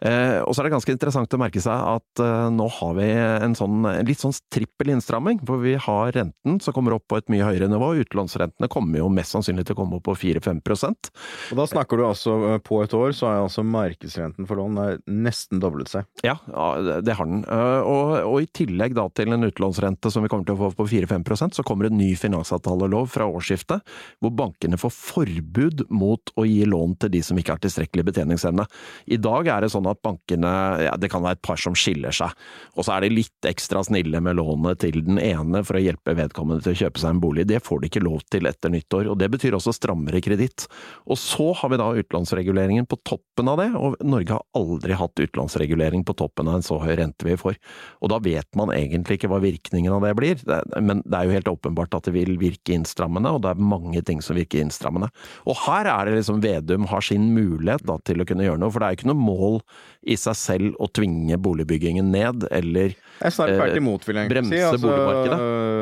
[0.00, 3.08] Eh, og så er det ganske interessant å merke seg at eh, nå har vi
[3.10, 7.20] en sånn en litt sånn trippel innstramming, hvor vi har renten som kommer opp på
[7.20, 7.92] et mye høyere nivå.
[8.04, 11.10] Utlånsrentene kommer jo mest sannsynlig til å komme opp på 4-5%
[11.52, 14.78] Og da snakker du altså på et år, så er altså markedsrenten for lån
[15.10, 16.08] nesten doblet seg.
[16.24, 16.36] Ja,
[17.04, 17.44] det har den.
[17.44, 20.88] Og, og i tillegg da til en utlånsrente som vi kommer til å få på
[20.90, 23.84] 4-5 så kommer en ny finansavtalelov fra årsskiftet,
[24.20, 28.66] hvor bankene får forbud mot å gi lån til de som ikke har tilstrekkelig betjeningsevne.
[29.10, 30.52] I dag er det sånn at bankene,
[30.86, 32.34] ja, det kan være et par som skiller seg,
[32.76, 36.16] og så er de litt ekstra snille med lånet til den ene for å hjelpe
[36.18, 37.46] vedkommende til å kjøpe seg en bolig.
[37.50, 40.66] Det får de ikke lov til etter nyttår, og det betyr også strammere kreditt.
[41.10, 45.24] Og så har vi da utlånsreguleringen på toppen av det, og Norge har aldri hatt
[45.24, 47.58] utlånsregulering på toppen av en så høy rente vi får.
[48.00, 50.42] Og da vet man egentlig ikke hva virkningen av det blir,
[50.80, 54.02] men det er jo helt åpenbart at det vil virke innstrammende, og det er mange
[54.04, 55.08] ting som virker innstrammende.
[55.48, 58.72] Og her er det liksom Vedum har sin mulighet da, til å kunne gjøre noe,
[58.72, 59.60] for det er jo ikke noe mål
[60.08, 62.96] i seg selv å tvinge boligbyggingen ned, eller
[63.28, 64.60] snart Eh, imot, vil jeg bremse si.
[64.64, 65.38] Altså, boligmarkedet.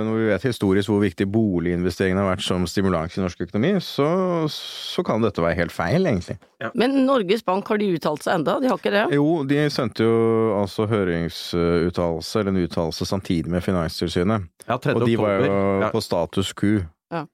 [0.09, 4.09] når vi vet historisk hvor viktig boliginvesteringene har vært som stimulans i norsk økonomi, så,
[4.51, 6.39] så kan dette være helt feil, egentlig.
[6.75, 8.57] Men Norges Bank, har de uttalt seg enda?
[8.59, 9.05] De har ikke det?
[9.15, 10.17] Jo, de sendte jo
[10.59, 14.49] altså høringsuttalelse, eller en uttalelse samtidig med Finanstilsynet.
[14.67, 14.97] ja, 3.
[14.99, 15.81] Og de var jo.
[15.83, 15.91] Ja.
[15.95, 16.81] på status quo.
[17.15, 17.25] Ja.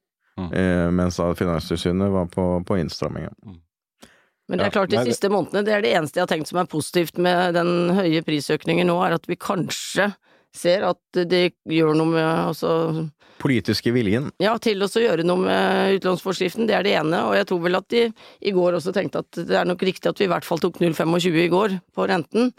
[0.41, 3.35] Eh, mens da Finanstilsynet var på, på innstrammingen.
[4.49, 6.61] Men det er klart, de siste månedene, det er det eneste jeg har tenkt som
[6.61, 10.11] er positivt med den høye prisøkningen nå, er at vi kanskje
[10.55, 12.73] ser at det gjør noe med altså
[13.43, 14.29] Politiske viljen.
[14.41, 17.25] Ja, til å gjøre noe med utlånsforskriften, det er det ene.
[17.27, 20.09] Og jeg tror vel at de i går også tenkte at det er nok riktig
[20.09, 22.53] at vi i hvert fall tok 0,25 i går på renten.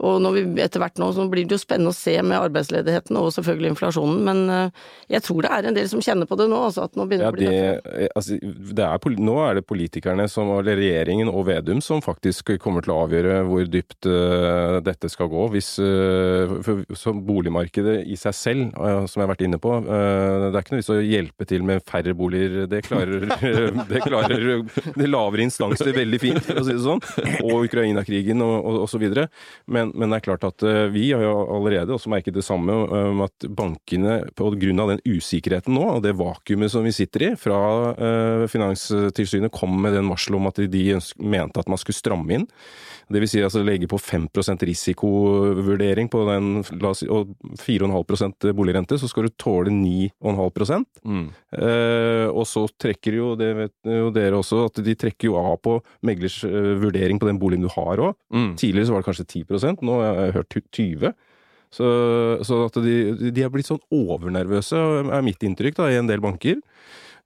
[0.00, 3.28] Og vi etter hvert nå, så blir det jo spennende å se med arbeidsledigheten og
[3.34, 6.60] selvfølgelig inflasjonen, men eh, jeg tror det er en del som kjenner på det nå,
[6.68, 8.38] altså at nå begynner Ja, det å bli det, altså,
[8.72, 12.94] det er, nå er det politikerne, som, eller regjeringen og Vedum, som faktisk kommer til
[12.94, 15.44] å avgjøre hvor dypt uh, dette skal gå.
[15.52, 19.74] Hvis, uh, for, så boligmarkedet i seg selv, uh, som jeg har vært inne på,
[19.82, 22.64] eh, det er ikke noe vits å hjelpe til med færre boliger.
[22.70, 23.28] Det klarer,
[23.92, 24.64] det klarer
[24.96, 27.02] de lavere instanser veldig fint, for å si det sånn.
[27.44, 29.28] Og Ukraina-krigen og, og, og så videre.
[29.66, 32.74] Men, men det er klart at eh, vi har jo allerede også merket det samme,
[33.12, 37.26] om at bankene på grunn av den usikkerheten nå, og det vakuumet som vi sitter
[37.26, 37.58] i, fra
[37.92, 40.86] eh, Finanstilsynet kom med den varselet om at de
[41.18, 42.48] mente at man skulle stramme inn.
[43.12, 48.48] Det vil si altså legge på 5% risikovurdering på den, la oss si, og 4,5%
[48.56, 50.50] boligrente, så skal du tåle 9,5
[51.02, 51.28] Mm.
[51.52, 55.56] Eh, og så trekker jo, det vet jo dere også, at de trekker jo av
[55.64, 58.16] på meglers eh, vurdering på den boligen du har òg.
[58.32, 58.52] Mm.
[58.60, 61.12] Tidligere så var det kanskje 10 nå har jeg hørt 20
[61.72, 61.86] Så,
[62.44, 64.76] så at de, er blitt sånn overnervøse,
[65.08, 66.60] er mitt inntrykk da, i en del banker.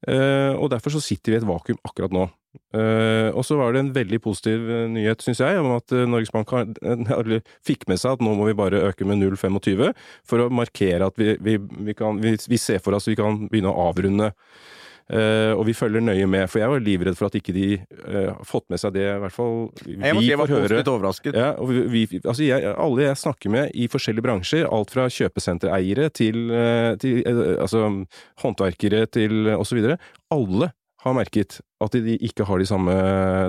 [0.06, 2.28] Eh, og derfor så sitter vi i et vakuum akkurat nå.
[2.76, 6.06] Eh, og så var det en veldig positiv eh, nyhet, syns jeg, om at eh,
[6.08, 6.68] Norges Bank har,
[7.18, 9.92] eller fikk med seg at nå må vi bare øke med 0,25
[10.26, 13.44] for å markere at vi, vi, vi, kan, vi ser for oss at vi kan
[13.50, 14.32] begynne å avrunde.
[15.06, 18.30] Eh, og vi følger nøye med, for jeg var livredd for at ikke de eh,
[18.32, 20.62] har fått med seg det, i hvert fall vi Jeg jeg var får høre.
[20.66, 21.36] positivt overrasket.
[21.38, 26.08] Ja, og vi, altså jeg, alle jeg snakker med i forskjellige bransjer, alt fra kjøpesentereiere
[26.10, 27.22] til, eh, til
[27.54, 27.84] altså,
[28.42, 29.84] håndverkere til osv.,
[30.34, 30.72] alle
[31.06, 32.94] har merket at de ikke har de samme,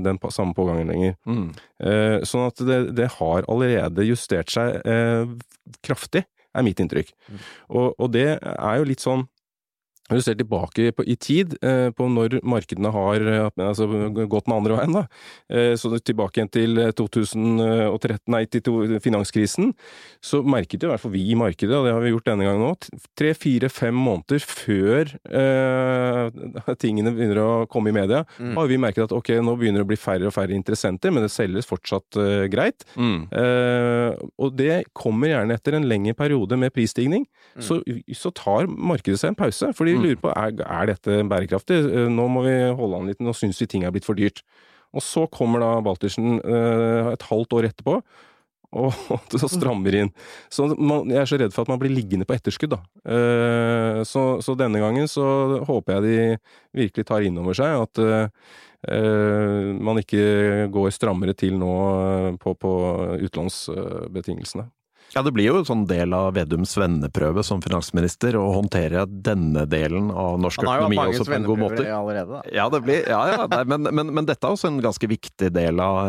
[0.06, 1.16] den samme pågangen lenger.
[1.26, 1.48] Mm.
[1.82, 5.26] Eh, sånn at det, det har allerede justert seg eh,
[5.82, 7.10] kraftig, er mitt inntrykk.
[7.70, 9.26] Og, og det er jo litt sånn
[10.08, 13.88] når du ser tilbake på, i tid, eh, på når markedene har eh, altså,
[14.30, 15.04] gått den andre veien, da.
[15.52, 19.74] Eh, så tilbake igjen til eh, 2013, nei, til finanskrisen,
[20.24, 22.48] så merket jo i hvert fall vi i markedet, og det har vi gjort denne
[22.48, 22.88] gangen òg,
[23.20, 28.24] tre, fire, fem måneder før eh, tingene begynner å komme i media,
[28.58, 31.26] har vi merket at ok, nå begynner det å bli færre og færre interessenter, men
[31.26, 32.88] det selges fortsatt eh, greit.
[32.96, 33.28] Mm.
[33.28, 37.28] Eh, og det kommer gjerne etter en lengre periode med prisstigning.
[37.64, 37.80] Så,
[38.16, 41.82] så tar markedet seg en pause, for de lurer på er, er dette bærekraftig.
[41.90, 44.44] Eh, nå må vi holde an litt, nå syns vi ting er blitt for dyrt.
[44.96, 48.00] Og så kommer da Baltersen eh, et halvt år etterpå
[48.78, 50.10] og så strammer inn.
[50.52, 52.82] Så man, jeg er så redd for at man blir liggende på etterskudd, da.
[53.08, 55.24] Eh, så, så denne gangen så
[55.68, 61.56] håper jeg de virkelig tar inn over seg at eh, man ikke går strammere til
[61.58, 61.72] nå
[62.44, 62.74] på, på
[63.30, 64.68] utlånsbetingelsene.
[65.16, 69.64] Ja, det blir jo en sånn del av Vedums venneprøve som finansminister å håndtere denne
[69.70, 71.78] delen av norsk Han har jo hatt økonomi også på en god måte.
[71.78, 72.56] svenneprøver allerede, da.
[72.58, 75.52] Ja, det blir, ja, ja nei, men, men, men dette er også en ganske viktig
[75.56, 76.00] del av,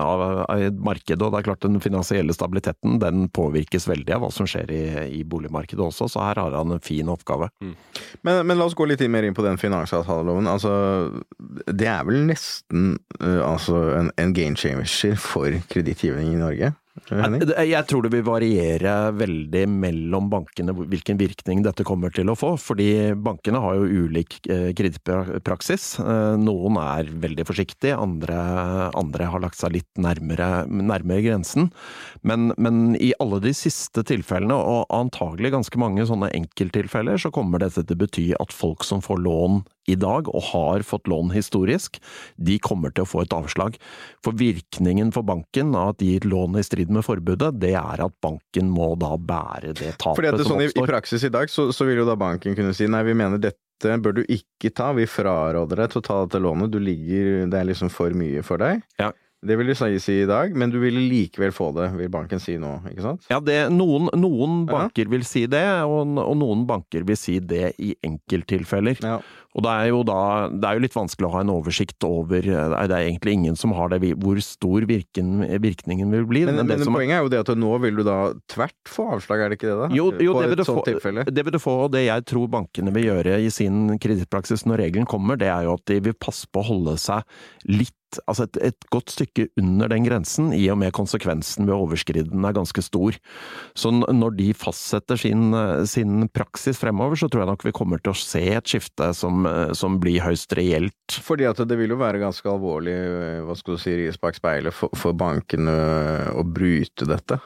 [0.00, 1.20] av, av markedet.
[1.20, 4.82] og det er klart den finansielle stabiliteten den påvirkes veldig av hva som skjer i,
[5.20, 7.50] i boligmarkedet også, så her har han en fin oppgave.
[7.60, 10.48] Men, men la oss gå litt mer inn på den finansavtaleloven.
[10.50, 10.72] Altså,
[11.68, 16.72] det er vel nesten eh, altså en, en game changer for kredittgivning i Norge?
[17.06, 22.54] Jeg tror det vil variere veldig mellom bankene hvilken virkning dette kommer til å få.
[22.60, 25.88] Fordi bankene har jo ulik eh, kredittpraksis.
[26.00, 28.38] Eh, Noen er veldig forsiktige, andre,
[28.96, 31.70] andre har lagt seg litt nærmere, nærmere grensen.
[32.26, 37.62] Men, men i alle de siste tilfellene, og antagelig ganske mange sånne enkelttilfeller, så kommer
[37.62, 41.32] dette til å bety at folk som får lån i dag, og har fått lån
[41.34, 42.00] historisk,
[42.36, 43.78] de kommer til å få et avslag.
[44.24, 48.02] For virkningen for banken av at de gir lån i strid med forbudet, det er
[48.06, 51.26] at banken må da bære det tapet Fordi at det, som sånn, i, I praksis
[51.26, 53.62] i dag så, så vil jo da banken kunne si nei, vi mener dette
[54.02, 57.60] bør du ikke ta, vi fraråder deg til å ta dette lånet, du ligger, det
[57.60, 58.82] er liksom for mye for deg.
[59.00, 59.12] Ja.
[59.44, 62.56] Det vil du si i dag, men du ville likevel få det, vil banken si
[62.58, 63.26] nå, ikke sant?
[63.30, 67.74] Ja, det, noen, noen banker vil si det, og, og noen banker vil si det
[67.76, 69.02] i enkelttilfeller.
[69.04, 69.18] Ja.
[69.56, 70.16] Og det er jo da
[70.52, 73.72] Det er jo litt vanskelig å ha en oversikt over Det er egentlig ingen som
[73.72, 76.44] har det, hvor stor virken, virkningen vil bli.
[76.48, 78.18] Men, men, det som- poenget er jo det at nå vil du da
[78.52, 79.88] tvert få avslag, er det ikke det da?
[79.96, 81.24] Jo, jo det, vil du få, tilfelle.
[81.24, 84.84] det vil du få, og det jeg tror bankene vil gjøre i sin kredittpraksis når
[84.84, 87.24] regelen kommer, det er jo at de vil passe på å holde seg
[87.70, 87.94] litt
[88.26, 92.30] Altså et, et godt stykke under den grensen, i og med konsekvensen ved å overskride
[92.30, 93.18] den er ganske stor.
[93.78, 98.02] Så når de fastsetter sin, eh, sin praksis fremover, så tror jeg nok vi kommer
[98.02, 101.18] til å se et skifte som, eh, som blir høyst reelt.
[101.26, 102.96] Fordi at det vil jo være ganske alvorlig,
[103.46, 105.76] hva skal du si, ris bak speilet for, for bankene
[106.36, 107.40] å bryte dette.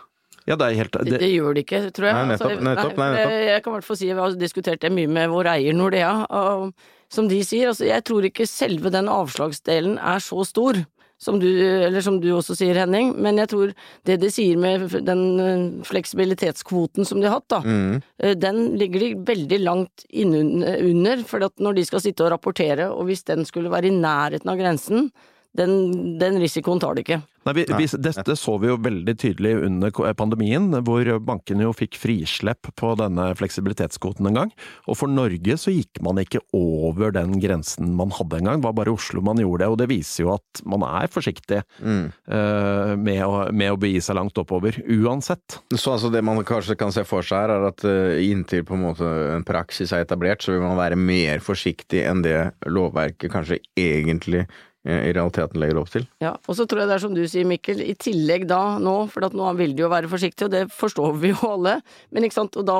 [0.49, 2.17] Ja, det er helt Det, det, det gjør det ikke, tror jeg.
[2.17, 3.35] Nei, nettopp, Altså, nettopp, nei, nettopp.
[3.37, 6.15] Jeg, kan i hvert fall si, vi har diskutert det mye med vår eier Nordea,
[6.27, 6.73] og
[7.11, 10.79] som de sier, altså jeg tror ikke selve den avslagsdelen er så stor.
[11.21, 13.75] Som du, eller som du også sier, Henning, men jeg tror
[14.09, 17.99] det de sier med den eh, fleksibilitetskvoten som de har hatt, da, Mm.
[18.25, 22.89] eh, den ligger de veldig langt innunder, for at når de skal sitte og rapportere,
[22.89, 25.11] og hvis den skulle være i nærheten av grensen,
[25.55, 27.21] den, den risikoen tar de ikke.
[27.47, 31.97] Nei, vi, vi, dette så vi jo veldig tydelig under pandemien, hvor bankene jo fikk
[32.01, 34.53] frislepp på denne fleksibilitetskvoten en gang.
[34.91, 38.69] Og for Norge så gikk man ikke over den grensen man hadde en gang, det
[38.69, 39.71] var bare Oslo man gjorde det.
[39.73, 42.11] Og det viser jo at man er forsiktig Mm.
[42.31, 45.59] uh, med, å, med å begi seg langt oppover, uansett.
[45.75, 48.77] Så altså det man kanskje kan se for seg her, er at uh, inntil på
[48.77, 52.37] en måte en praksis er etablert, så vil man være mer forsiktig enn det
[52.69, 56.07] lovverket kanskje egentlig eh, i realiteten legger opp til.
[56.25, 58.95] Ja, og så tror jeg det er som du sier, Mikkel, i tillegg da nå,
[59.13, 61.79] for at nå vil de jo være forsiktige, og det forstår vi jo alle,
[62.15, 62.79] men ikke sant, og da,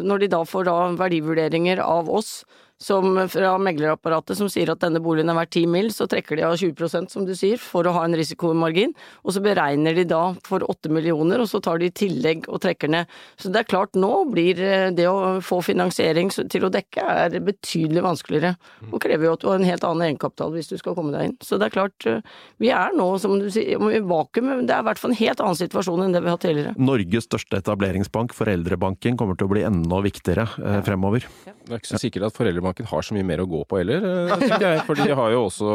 [0.00, 2.38] når de da får da verdivurderinger av oss,
[2.84, 6.46] som fra meglerapparatet som sier at denne boligen er verdt 10 mil, så trekker de
[6.46, 8.92] av 20% som du sier, for å ha en risikomargin,
[9.24, 12.60] og så beregner de da for 8 millioner, og så tar de i tillegg og
[12.64, 13.10] trekker ned.
[13.40, 17.38] Så det er klart, nå blir eh, det å få finansiering til å dekke er
[17.44, 18.54] betydelig vanskeligere,
[18.90, 21.30] og krever jo at du har en helt annen egenkapital hvis du skal komme deg
[21.30, 21.36] inn.
[21.44, 22.20] Så det er klart, eh,
[22.62, 25.20] vi er nå, som du sier, i vakuum, men det er i hvert fall en
[25.22, 26.76] helt annen situasjon enn det vi har hatt tidligere.
[26.92, 31.26] Norges største etableringsbank, Foreldrebanken, kommer til å bli enda viktigere eh, fremover.
[31.44, 34.02] Det er ikke så sikkert at Foreldrebanken har så mye mer å gå på heller,
[34.04, 34.80] eh, tenker jeg.
[34.88, 35.74] For de har jo også,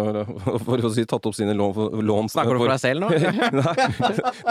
[0.66, 3.10] for å si, tatt opp sine lån, lån Snakker du for deg selv nå?
[3.60, 3.74] Nei,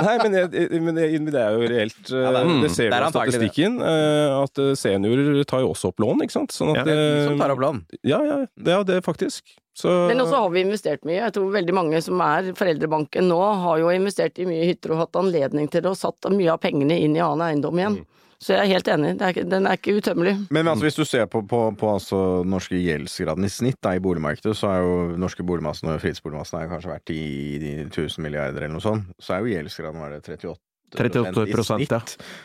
[0.06, 2.02] nei men, jeg, men, det, det er jo reelt.
[2.12, 3.80] eh, Ja, det er- det ser er du av statistikken.
[3.82, 6.54] eh, At eh, seniorer tar jo også opp lån, ikke sant.
[6.56, 7.82] Sånn at, Ja, De eh, som tar opp lån.
[8.04, 9.58] Ja, ja, det er det, faktisk.
[9.80, 11.22] Så, Men også har vi investert mye.
[11.22, 15.06] Jeg tror veldig mange som er foreldrebanken nå, har jo investert i mye hytter og
[15.06, 18.00] hatt anledning til det, og satt mye av pengene inn i annen eiendom igjen.
[18.40, 20.34] Så jeg er helt enig, det er, ikke- den er ikke utømmelig.
[20.50, 24.00] Men altså, hvis du ser på, på, på altså, norske gjeldsgraden i snitt da, i
[24.00, 27.20] boligmarkedet, så er jo norske boligmassen og fritidsboligmassen er kanskje vært i
[27.60, 29.12] de 1000 milliarder eller noe sånt.
[29.20, 30.56] Så er jo gjeldsgraden var det 38
[30.96, 31.92] 38 i snitt.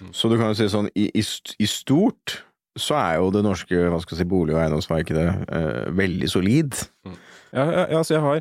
[0.02, 0.08] ja.
[0.12, 1.22] Så du kan jo si sånn, i, i,
[1.62, 2.40] i stort
[2.76, 6.74] så er jo det norske hva skal si, bolig- og eiendomsmarkedet eh, veldig solid.
[7.06, 7.14] Ja,
[7.54, 8.40] ja, ja, altså jeg har,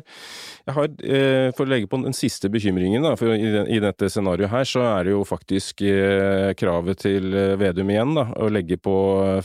[0.64, 3.80] jeg har eh, For å legge på den siste bekymringen, da, for i, den, i
[3.82, 8.26] dette scenarioet her, så er det jo faktisk eh, kravet til eh, Vedum igjen, da,
[8.42, 8.96] å legge på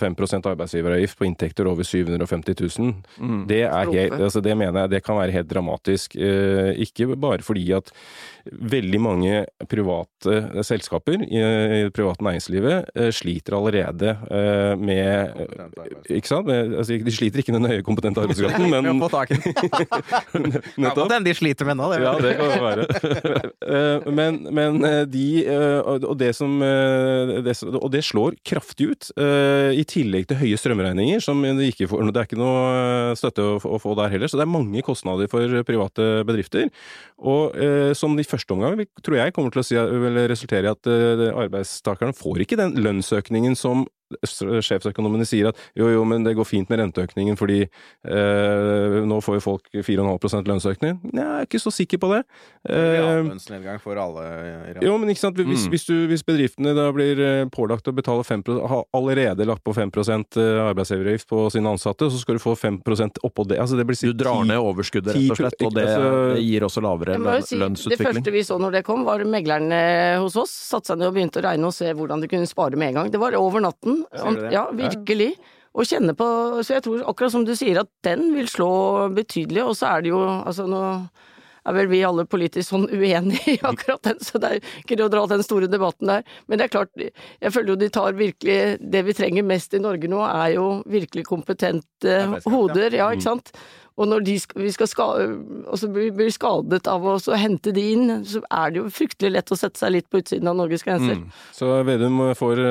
[0.02, 2.96] 5% arbeidsgiveravgift på inntekter over 750 000.
[3.20, 3.44] Mm.
[3.50, 6.18] Det, helt, altså det mener jeg det kan være helt dramatisk.
[6.18, 7.94] Eh, ikke bare fordi at
[8.52, 15.44] veldig mange private selskaper i, det private næringslivet eh, sliter allerede eh, med
[16.10, 16.48] Ikke sant?
[16.50, 19.40] Med, altså, de sliter ikke med den høye kompetente arbeidskraften, men men fått tak i
[19.40, 20.58] den.
[20.86, 21.10] Nettopp.
[21.12, 22.00] Den de sliter med nå, det.
[22.04, 23.52] Ja, det kan det være.
[23.70, 27.34] Eh, men, men eh, de eh, Og det som eh,
[27.80, 32.10] Og det slår kraftig ut, eh, i tillegg til høye strømregninger, som det ikke får
[32.10, 35.28] Det er ikke noe eh, støtte å, få- der heller, så det er mange kostnader
[35.32, 36.70] for private bedrifter.
[37.20, 38.80] Og eh, som de første omgang.
[39.04, 39.78] Tror jeg kommer til å si,
[40.32, 43.86] resultere i at eh, arbeidstakerne får ikke den lønnsøkningen som
[44.26, 49.40] sjefsøkonomene sier at jo, jo, men det går fint med renteøkningen fordi eh, nå får
[49.40, 51.00] jo folk 4,5% lønnsøkning.
[51.14, 52.22] Nei, jeg er ikke så sikker på det.
[52.70, 54.26] Eh, lønnsnedgang for alle.
[54.80, 55.72] i jo, men ikke sant, hvis, Mm.
[55.74, 59.74] hvis, du, hvis bedriftene da blir eh, pålagt å betale 5 har allerede lagt på
[59.76, 62.80] 5% arbeidsgiveravgift på sine ansatte, så skal du få 5
[63.24, 63.60] oppå det.
[63.60, 66.62] Altså, det blir Du drar ned overskuddet, rett og slett, og det, Altså- det gir
[66.64, 69.20] også lavere si, må jo lønn- si, det første vi så når det kom, var
[69.20, 70.52] meglerne hos oss.
[70.70, 72.94] Satte seg ned og begynte å regne og se hvordan de kunne spare med en
[73.04, 73.12] gang.
[73.12, 73.99] Det var over natten.
[74.12, 74.44] Ser?
[74.54, 75.34] Ja, virkelig.
[75.78, 76.26] Og kjenne på
[76.66, 79.64] Så jeg tror akkurat som du sier, at den vil slå betydelig.
[79.68, 80.84] Og så er det jo Altså nå
[81.68, 85.06] er vel vi alle politisk sånn uenige i akkurat den, så det er ikke det
[85.06, 86.24] å dra den store debatten der.
[86.48, 89.84] Men det er klart, jeg føler jo de tar virkelig Det vi trenger mest i
[89.84, 92.16] Norge nå, er jo virkelig kompetente
[92.48, 92.96] hoder.
[92.96, 93.54] Ja, ikke sant?
[94.00, 95.06] Og når de skal, vi skal ska,
[95.68, 99.52] altså blir, skadet av å så hente de inn, så er det jo fryktelig lett
[99.52, 101.18] å sette seg litt på utsiden av Norges grenser.
[101.20, 101.26] Mm.
[101.56, 102.62] Så Vedum får,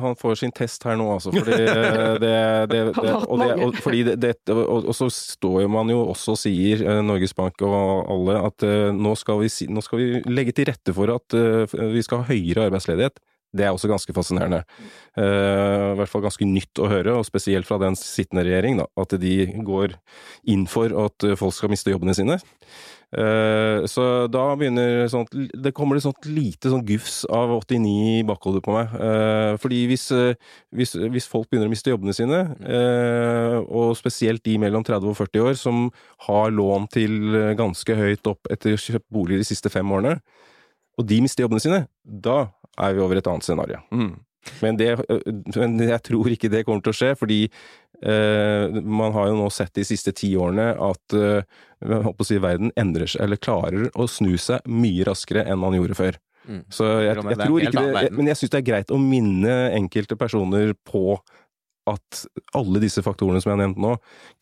[0.00, 1.34] han får sin test her nå, altså.
[1.34, 1.76] Fordi det,
[2.24, 2.32] det,
[2.72, 2.82] det,
[3.20, 6.40] og, det, og, fordi det, det, og, og så står jo man jo også og
[6.40, 7.76] sier, eh, Norges Bank og
[8.08, 11.78] alle, at eh, nå skal, vi, nå skal vi legge til rette for at eh,
[11.92, 13.20] vi skal ha høyere arbeidsledighet.
[13.56, 14.60] Det er også ganske fascinerende.
[15.16, 18.88] Uh, I hvert fall ganske nytt å høre, og spesielt fra den sittende regjering, da,
[19.00, 19.34] at de
[19.64, 19.96] går
[20.52, 22.36] inn for at eh, folk skal miste jobbene sine.
[23.08, 28.26] Uh, Så da begynner sånt Det kommer det sånt lite sånn gufs av 89 i
[28.28, 28.92] bakhodet på meg.
[29.00, 30.04] Uh, Fordi hvis,
[30.76, 32.42] hvis, hvis folk begynner å miste jobbene sine,
[33.64, 35.88] og spesielt de mellom 30 og 40 år som
[36.28, 37.16] har lån til
[37.56, 40.18] ganske høyt opp etter å ha kjøpt bolig de siste fem årene,
[40.98, 42.42] og de mister jobbene sine, da
[42.78, 43.82] er vi over et annet scenario.
[43.92, 44.14] Mm.
[44.62, 44.92] Men, det,
[45.56, 49.48] men jeg tror ikke det kommer til å skje, fordi eh, man har jo nå
[49.52, 51.58] sett de siste ti årene at eh,
[52.24, 56.20] si, verden endrer seg, eller klarer å snu seg mye raskere enn man gjorde før.
[56.48, 56.62] Mm.
[56.72, 59.58] Så jeg, jeg, jeg tror ikke det, men jeg syns det er greit å minne
[59.76, 61.18] enkelte personer på
[61.88, 62.22] at
[62.56, 63.94] alle disse faktorene som jeg har nevnt nå,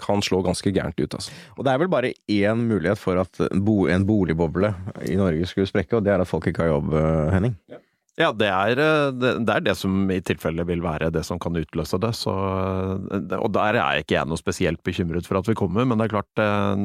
[0.03, 1.15] kan slå ganske gærent ut.
[1.15, 1.35] Altså.
[1.55, 4.73] Og det er vel bare én mulighet for at en boligboble
[5.07, 7.55] i Norge skulle sprekke, og det er at folk ikke har jobb, eh, Henning.
[7.71, 7.79] Ja,
[8.17, 11.99] det er, eh, det, er det som i tilfelle vil være det som kan utløse
[12.01, 12.15] det.
[12.17, 16.01] Så, eh, og der er ikke jeg noe spesielt bekymret for at vi kommer, men
[16.01, 16.81] det er klart eh,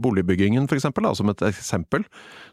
[0.00, 2.06] Boligbyggingen eksempel, som et eksempel,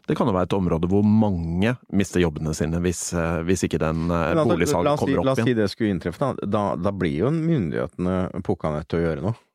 [0.08, 3.12] det kan jo være et område hvor mange mister jobbene sine hvis,
[3.48, 5.28] hvis ikke den altså, boligsalget kommer opp igjen.
[5.28, 6.48] la oss si det skulle inntreffe, da.
[6.58, 9.47] Da, da blir jo myndighetene pukka nødt til å gjøre noe.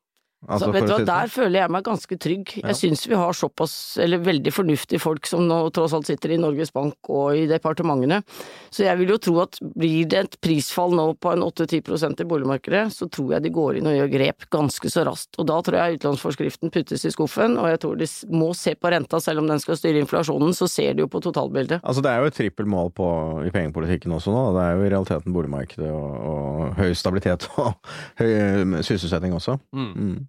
[0.48, 1.34] Altså, så vet du hva, Der sånn.
[1.34, 2.54] føler jeg meg ganske trygg.
[2.60, 2.66] Ja.
[2.70, 6.40] Jeg syns vi har såpass, eller veldig fornuftige folk som nå tross alt sitter i
[6.40, 8.22] Norges Bank og i departementene.
[8.74, 12.28] Så jeg vil jo tro at blir det et prisfall nå på en 8-10% i
[12.28, 15.38] boligmarkedet, så tror jeg de går inn og gjør grep ganske så raskt.
[15.38, 18.92] Og da tror jeg utlånsforskriften puttes i skuffen, og jeg tror de må se på
[18.92, 21.80] renta, selv om den skal styre inflasjonen, så ser de jo på totalbildet.
[21.82, 23.08] Altså, det er jo et trippelmål på,
[23.48, 24.44] i pengepolitikken også nå.
[24.56, 27.74] Det er jo i realiteten boligmarkedet og, og høy stabilitet og
[28.20, 29.58] høy eh, sysselsetting også.
[29.74, 30.26] Mm.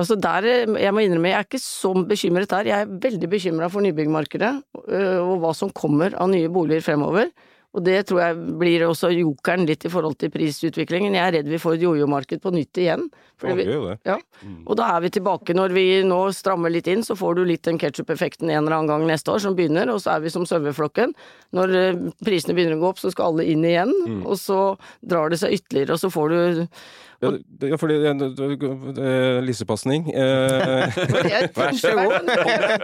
[0.00, 0.48] Altså der,
[0.80, 2.68] jeg må innrømme, jeg er ikke så bekymret der.
[2.70, 7.28] Jeg er veldig bekymra for nybyggmarkedet, øh, og hva som kommer av nye boliger fremover.
[7.76, 11.14] Og det tror jeg blir også jokeren litt i forhold til prisutviklingen.
[11.14, 13.04] Jeg er redd vi får et jojo-marked på nytt igjen.
[13.40, 13.96] Fordi vi, det.
[14.06, 14.18] ja.
[14.66, 17.64] Og da er vi tilbake når vi nå strammer litt inn, så får du litt
[17.66, 20.46] den ketsjup-effekten en eller annen gang neste år som begynner, og så er vi som
[20.48, 21.14] saueflokken.
[21.56, 24.60] Når øh, prisene begynner å gå opp, så skal alle inn igjen, og så
[25.00, 26.40] drar det seg ytterligere, og så får du
[27.20, 27.28] Ja,
[27.68, 30.06] ja, fordi eh, Lissepasning.
[31.76, 32.30] så god!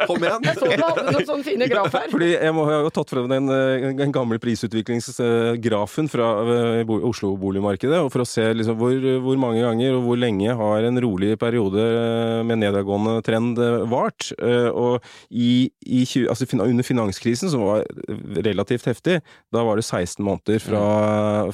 [0.04, 0.44] Kom igjen!
[0.44, 2.11] Jeg så du hadde noen sånne fine graf her.
[2.12, 8.02] Fordi jeg må ha jo tatt frem den, eh, den gamle prisutviklingsgrafen fra eh, Oslo-boligmarkedet,
[8.04, 8.92] og for å se liksom hvor,
[9.24, 13.84] hvor mange ganger og hvor lenge har en rolig periode eh, med nedadgående trend eh,
[13.90, 14.30] vart.
[14.38, 17.84] Eh, Og i, i, altså under finanskrisen, som var
[18.44, 19.20] relativt heftig,
[19.53, 20.84] da var det 16 måneder fra,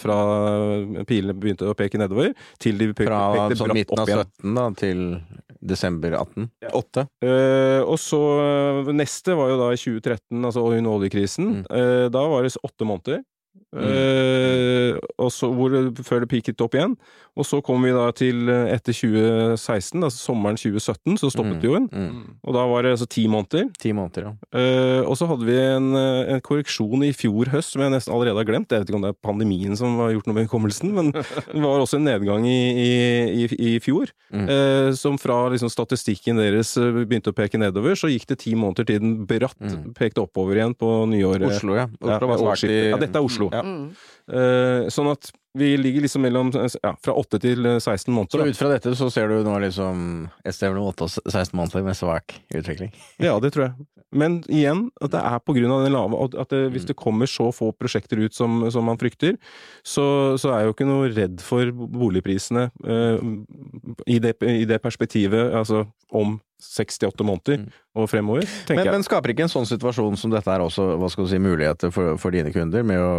[0.03, 0.19] fra
[1.09, 2.33] pilene begynte å peke nedover,
[2.63, 5.03] til de pekte, Fra pekte sånn midten av 17 da, til
[5.63, 6.49] desember 18.
[6.73, 7.05] 8.
[7.23, 8.21] Uh, og så
[8.93, 11.53] Neste var jo da i 2013, altså under oljekrisen.
[11.61, 11.67] Mm.
[11.71, 13.23] Uh, da var det åtte måneder.
[13.73, 16.97] Eh, og så hvor, før det peaket opp igjen.
[17.33, 21.71] Og så kom vi da til eh, etter 2016, altså sommeren 2017, så stoppet det
[21.71, 21.89] jo inn.
[21.89, 22.37] Mm.
[22.45, 23.71] Og da var det altså ti måneder.
[23.81, 24.35] Ti måneder, ja.
[24.53, 28.43] uh, og så hadde vi en, en korreksjon i fjor høst som jeg nesten allerede
[28.43, 28.73] har glemt.
[28.73, 31.63] Jeg vet ikke om det er pandemien som har gjort noe med hukommelsen, men det
[31.65, 32.93] var også en nedgang i, i,
[33.47, 34.13] i, i fjor.
[34.33, 34.47] Mm.
[34.53, 38.91] Eh, som fra liksom, statistikken deres begynte å peke nedover, så gikk det ti måneder
[38.91, 39.93] til den bratt Mm.
[39.95, 41.45] pekte oppover igjen på nyåret.
[41.47, 41.87] Oslo, ja.
[42.01, 43.49] Oslo Ja, var svakt i ja, dette er Oslo.
[43.53, 43.62] Ja.
[43.63, 43.87] Mm.
[44.33, 48.41] Uh, sånn at vi ligger liksom mellom ja, fra 8 til 16 måneder.
[48.41, 51.53] Så ut fra dette så ser du nå liksom et sted mellom 8 og 16
[51.59, 52.95] måneder med svak utvikling.
[53.21, 53.87] Ja, det tror jeg.
[54.17, 56.97] Men igjen, at det er på grunn av den lave at- At det, hvis det
[56.97, 59.37] kommer så få prosjekter ut som, som man frykter,
[59.85, 63.21] så, så er jeg jo ikke noe redd for boligprisene uh,
[64.07, 67.69] i, det, i det perspektivet, altså om 68 måneder Mm.
[67.93, 68.95] Og fremover, tenker Men, jeg.
[68.97, 71.93] men skaper ikke en sånn situasjon som dette er også hva skal du si, muligheter
[71.93, 73.13] for, for dine kunder med å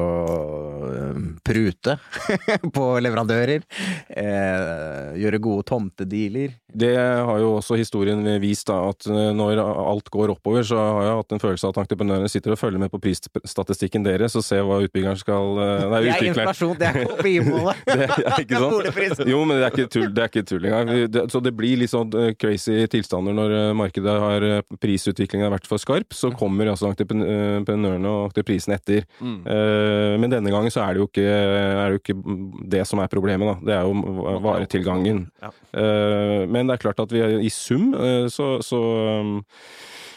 [0.89, 1.97] øh, prute
[2.75, 3.65] på leverandører?
[4.09, 6.55] Eh, gjøre gode tomtedealer?
[6.73, 11.07] Det har jo også historien vist, da, at eh, når alt går oppover, så har
[11.09, 14.45] jeg hatt en følelse av at entreprenørene sitter og følger med på prisstatistikken deres og
[14.45, 17.83] ser hva utbyggeren skal Nei, Nei, Det er inflasjon, det er kopimålet!
[17.85, 19.29] Det er ikke sånn.
[19.33, 21.29] Jo, men det er ikke tull, det er ikke tull engang.
[21.31, 25.53] Så det blir litt sånn eh, crazy tilstander når eh, markedet har eh, prisutviklingen har
[25.55, 26.15] vært for skarp.
[26.15, 29.07] Så kommer altså eh, entreprenørene og entreprisene etter.
[29.19, 29.39] Mm.
[29.45, 32.17] Eh, Men denne gangen så er det jo ikke, det, jo ikke
[32.75, 33.55] det som er problemet, da.
[33.69, 35.25] Det er jo varetilgangen.
[35.43, 35.51] Ja.
[35.73, 37.91] Eh, Men det er klart at vi er i sum,
[38.31, 38.79] så, så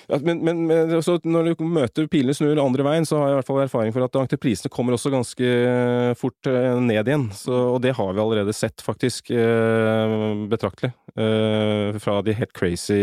[0.09, 3.39] men, men, men så når du møter pilene snur andre veien, så har jeg i
[3.41, 5.49] hvert fall erfaring for at entreprisene kommer også ganske
[6.21, 7.27] fort eh, ned igjen.
[7.35, 10.15] Så, og det har vi allerede sett, faktisk, eh,
[10.53, 10.93] betraktelig.
[11.17, 12.99] Eh, fra de helt crazy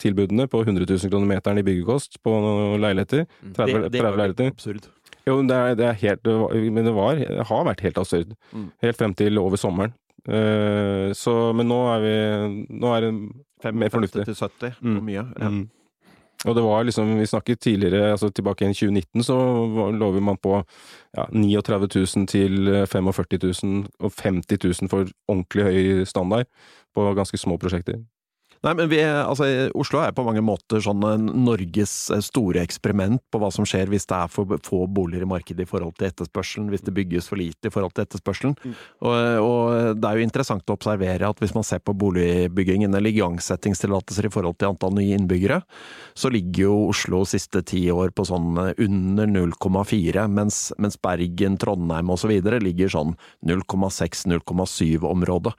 [0.00, 2.34] tilbudene på 100 000 kroner meteren i byggekost på
[2.82, 3.26] leiligheter.
[3.54, 4.52] 30, 30 leiligheter.
[4.56, 4.90] absurd.
[5.26, 6.28] Jo, det er, det er helt
[6.70, 7.18] Men det var
[7.50, 8.34] har vært helt absurd.
[8.54, 8.68] Mm.
[8.82, 9.94] Helt frem til over sommeren.
[10.26, 12.14] Så Men nå er vi
[12.82, 13.10] Nå er det
[13.72, 14.24] mer fornuftig.
[14.26, 15.02] 50 til 70, Mm.
[15.04, 15.24] mye.
[15.40, 15.48] Ja.
[15.48, 15.68] Mm.
[16.46, 19.34] Og det var liksom, vi snakket tidligere, altså tilbake i 2019, så
[19.96, 20.62] lover man på
[21.16, 26.44] ja, 39 000 til 45 000 og 50 000 for ordentlig høy standard
[26.94, 28.02] på ganske små prosjekter.
[28.66, 29.46] Nei, men vi, altså,
[29.78, 33.92] Oslo er på mange måter sånn eh, Norges eh, store eksperiment på hva som skjer
[33.92, 37.30] hvis det er for få boliger i markedet i forhold til etterspørselen, hvis det bygges
[37.30, 38.56] for lite i forhold til etterspørselen.
[39.06, 39.14] Og,
[39.44, 44.26] og det er jo interessant å observere at hvis man ser på boligbyggingen eller igangsettingstillatelser
[44.26, 45.60] i forhold til antall nye innbyggere,
[46.18, 51.60] så ligger jo Oslo siste ti år på sånn eh, under 0,4, mens, mens Bergen,
[51.62, 52.34] Trondheim osv.
[52.66, 53.14] ligger sånn
[53.46, 55.54] 0,6-0,7 område.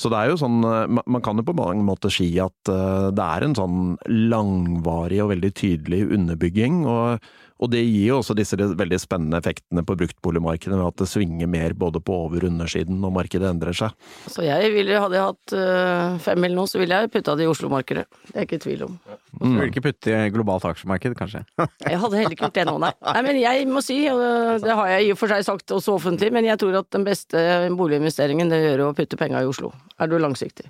[0.00, 3.10] Så det er jo sånn Man man kan jo på mange måter si at eh,
[3.16, 3.82] det er en sånn
[4.30, 6.82] langvarig og veldig tydelig underbygging.
[6.86, 7.28] og
[7.58, 11.50] og det gir jo også disse veldig spennende effektene på bruktboligmarkedet, med at det svinger
[11.50, 13.96] mer både på over- og undersiden når markedet endrer seg.
[14.30, 17.48] Så jeg ville, hadde jeg hatt øh, fem eller noe, så ville jeg putta det
[17.48, 18.06] i Oslo-markedet.
[18.28, 18.94] Det er jeg ikke i tvil om.
[19.40, 21.42] Du vil ikke putte i globalt aksjemarked, kanskje?
[21.88, 22.90] Jeg hadde heller ikke gjort det nå, nei.
[23.06, 23.20] nei.
[23.26, 26.30] Men jeg må si, og det har jeg i og for seg sagt også offentlig,
[26.34, 27.40] men jeg tror at den beste
[27.78, 29.70] boliginvesteringen det gjør å putte penga i Oslo.
[29.98, 30.68] Er du langsiktig.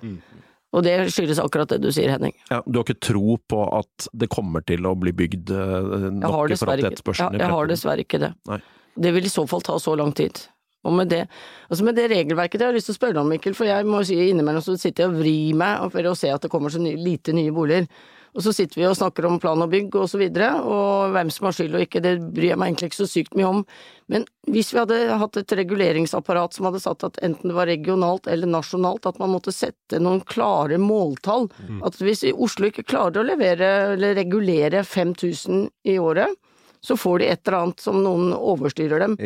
[0.69, 2.35] Og det skyldes akkurat det du sier, Henning.
[2.51, 6.35] Ja, du har ikke tro på at det kommer til å bli bygd eh, nok
[6.35, 7.39] for dessverre etterspørselen?
[7.39, 8.31] jeg, jeg har dessverre ikke det.
[8.51, 8.59] Nei.
[8.99, 10.43] Det vil i så fall ta så lang tid.
[10.87, 11.25] Og med det,
[11.67, 13.87] altså med det regelverket, det har jeg lyst til å spørre om, Mikkel, for jeg
[13.87, 16.71] må si innimellom så sitter jeg og vrir meg for å se at det kommer
[16.71, 17.89] så ny, lite nye boliger.
[18.37, 21.31] Og så sitter vi og snakker om plan og bygg og så videre, og hvem
[21.33, 23.63] som har skyld og ikke, det bryr jeg meg egentlig ikke så sykt mye om.
[24.09, 28.29] Men hvis vi hadde hatt et reguleringsapparat som hadde satt at enten det var regionalt
[28.29, 31.49] eller nasjonalt, at man måtte sette noen klare måltall,
[31.85, 36.37] at hvis Oslo ikke klarer å levere eller regulere 5000 i året,
[36.81, 39.17] så får de et eller annet som noen overstyrer dem.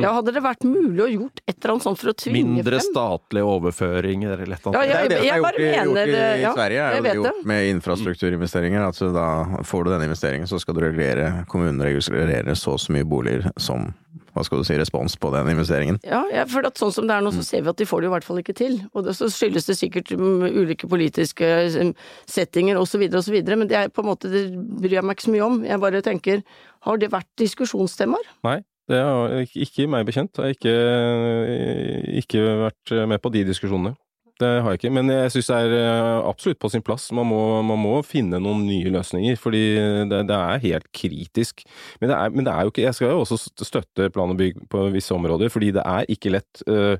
[0.00, 2.54] Ja, hadde det vært mulig å gjort annet sånt for å tvinge frem.
[2.54, 4.88] Mindre statlige overføringer eller et eller Ja, annet.
[4.88, 7.14] Det er jo det som jeg er gjort, i- gjort i, det, ja, Sverige, er
[7.14, 8.88] jo gjort med infrastrukturinvesteringer.
[8.88, 9.28] At du da
[9.64, 13.50] får du denne investeringen, så skal du regulere kommunen regulerer så og så mye boliger
[13.58, 13.94] som
[14.34, 15.98] hva skal du si, respons på den investeringen.
[16.04, 18.00] Ja, ja for at sånn som det er nå, så ser vi at de får
[18.04, 18.76] det i hvert fall ikke til.
[18.94, 21.42] Og det, så skyldes det sikkert mm, ulike politiske
[21.74, 21.94] mm,
[22.28, 23.02] settinger osv.
[23.18, 23.34] osv.
[23.48, 25.64] Men det er på en måte, det bryr jeg meg ikke så mye om.
[25.66, 26.42] Jeg bare tenker,
[26.86, 28.28] har det vært diskusjonstemaer?
[28.46, 30.38] Nei, det har ikke- meg bekjent.
[30.38, 30.74] Jeg har ikke,
[32.22, 33.94] ikke vært med på de diskusjonene.
[34.38, 37.08] Det har jeg ikke, men jeg syns det er eh, absolutt på sin plass.
[37.16, 39.62] Man må, man må finne noen nye løsninger, fordi
[40.10, 41.64] det, det er helt kritisk.
[42.00, 43.36] Men det, er, men det er jo ikke Jeg skal jo også
[43.66, 46.54] støtte plan og bygg på visse områder, fordi det er ikke lett.
[46.70, 46.96] eh,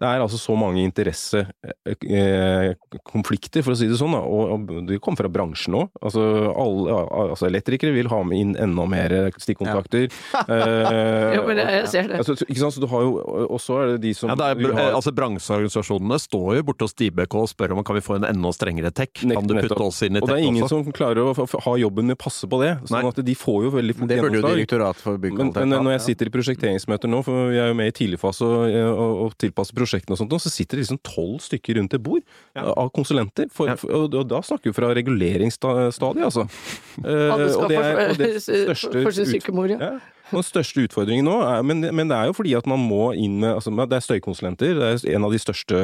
[0.00, 5.00] Det er altså så mange interessekonflikter, for å si det sånn, da, og, og det
[5.02, 5.88] kommer fra bransjen òg.
[6.02, 6.22] Altså,
[6.54, 9.10] altså elektrikere vil ha med inn enda mer
[9.40, 10.04] stikkontakter.
[10.46, 12.16] Eh, Jo, men jeg- jeg ser det.
[12.20, 13.10] Altså, ikke sant, så du har jo,
[13.46, 16.62] og så er det de som Ja, det er, vil ha- altså Bransjeorganisasjonene står jo
[16.66, 19.10] borte hos DBK og spør om kan vi få en enda strengere tech.
[19.20, 19.70] Kan du Nettopp.
[19.76, 20.30] putte oss inn i tech også?
[20.30, 20.80] Og det er ingen også?
[20.84, 22.72] som klarer å ha jobben med å passe på det.
[22.88, 23.08] Sånn Nei.
[23.12, 25.20] at de får jo veldig fort gjennomslag.
[25.20, 28.44] Men, men når jeg sitter i prosjekteringsmøter nå, for vi er jo med i tidligfase
[28.46, 32.02] og, og, og tilpasser prosjektene og sånt, så sitter det liksom tolv stykker rundt et
[32.04, 32.22] bord
[32.56, 33.48] av konsulenter.
[33.52, 36.46] For, for, og, og da snakker vi fra reguleringsstadiet, altså.
[37.00, 40.00] Eh, og det er- og for, det for, største ut-
[40.30, 43.38] Den største utfordringen nå er men, men det er jo fordi at man må inn
[43.42, 44.74] med altså, Det er støykonsulenter.
[44.78, 45.80] Det er en av de største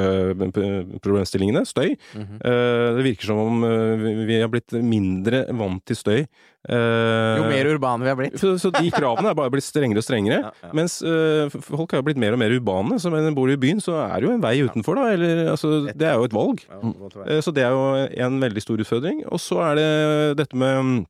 [1.03, 1.65] problemstillingene.
[1.67, 1.95] Støy.
[2.15, 2.37] Mhm.
[2.45, 6.27] Eh, det virker som om eh, vi- har blitt mindre vant til støy.
[6.69, 8.39] Eh, Jo mer urbane vi har blitt.
[8.41, 10.41] så, så de kravene er bare blitt strengere og strengere.
[10.43, 10.71] Ja, ja.
[10.75, 12.99] Mens eh, folk har blitt mer og mer urbane.
[13.03, 15.11] Så når de bor i byen, så er det jo en vei utenfor, da.
[15.15, 16.65] Eller, altså, det er jo et valg.
[17.27, 19.25] Eh, Så det er jo en veldig stor utfordring.
[19.31, 19.91] Og så er det
[20.43, 21.07] dette med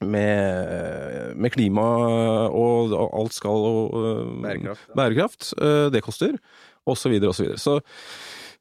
[0.00, 6.36] med, med klima og alt skal og øh, Bærekraft, bærekraft, øh, det koster,
[6.86, 7.58] og så videre og så videre.
[7.58, 7.80] Så,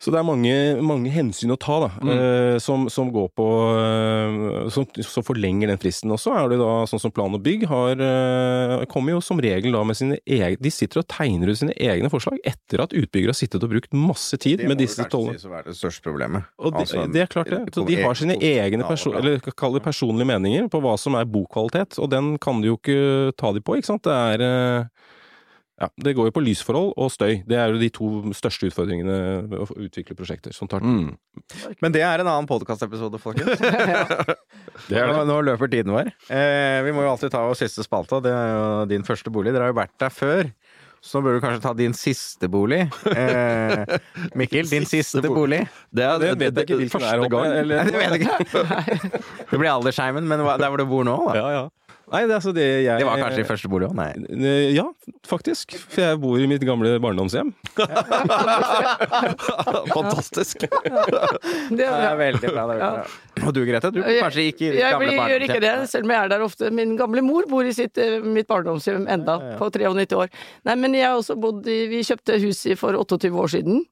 [0.05, 4.67] så det er mange, mange hensyn å ta, da, øh, som, som går på eh,
[4.69, 6.11] som, som forlenger den fristen.
[6.13, 9.41] Og så er det da sånn som Plan og bygg har eh, kommer jo som
[9.41, 12.93] regel da med sine egne De sitter og tegner ut sine egne forslag etter at
[12.93, 15.39] utbyggere har sittet og brukt masse tid Det med må disse vel kanskje tollene.
[15.39, 16.51] sies å være det største problemet.
[16.61, 17.63] Og det, Altså, det er klart det.
[17.73, 21.25] Så de har sine egne perso eller kall det personlige meninger på hva som er
[21.25, 24.05] bokvalitet, og den kan du jo ikke ta de på, ikke sant.
[24.05, 25.11] Det er eh,
[25.81, 27.41] ja, det går jo på lysforhold og støy.
[27.47, 28.07] Det er jo de to
[28.37, 29.15] største utfordringene
[29.51, 30.79] ved å utvikle prosjekter som tar.
[30.85, 31.09] Mm.
[31.83, 33.59] Men det er en annen podkastepisode, folkens.
[34.85, 35.13] Det er det.
[35.15, 36.09] Nå, nå løper tiden vår.
[36.29, 39.53] Eh, vi må jo alltid ta vår siste spalte, det er jo din første bolig.
[39.55, 40.49] Dere har jo vært der før.
[41.05, 42.81] Så bør du kanskje ta din siste bolig.
[43.11, 43.83] Eh,
[44.37, 45.61] Mikkel, din siste bolig.
[45.95, 47.45] Det er Det vet jeg ikke hvilken det er, gang.
[47.61, 49.23] eller- Nei, det vet jeg ikke.
[49.51, 51.35] Det blir aldersheimen, men der hvor du bor nå, da.
[51.39, 51.65] Ja, ja.
[52.11, 53.95] Nei, det, er altså det jeg Det var kanskje i første bolig òg?
[53.97, 54.11] Nei.
[54.75, 54.83] Ja,
[55.25, 55.73] faktisk.
[55.89, 57.49] For jeg bor i mitt gamle barndomshjem.
[59.95, 60.65] Fantastisk!
[60.65, 62.65] Det er, veldig bra.
[62.69, 63.05] det er veldig bra.
[63.45, 66.11] Og du Grete, du Jeg- kanskje ikke i gamle Jeg gjør ikke det, selv om
[66.15, 66.71] jeg er der ofte.
[66.71, 70.29] Min gamle mor bor i sitt, eh, mitt barndomshjem enda, på 93 år.
[70.65, 73.85] Nei, men jeg har også bodd i Vi kjøpte hus for 28 år siden.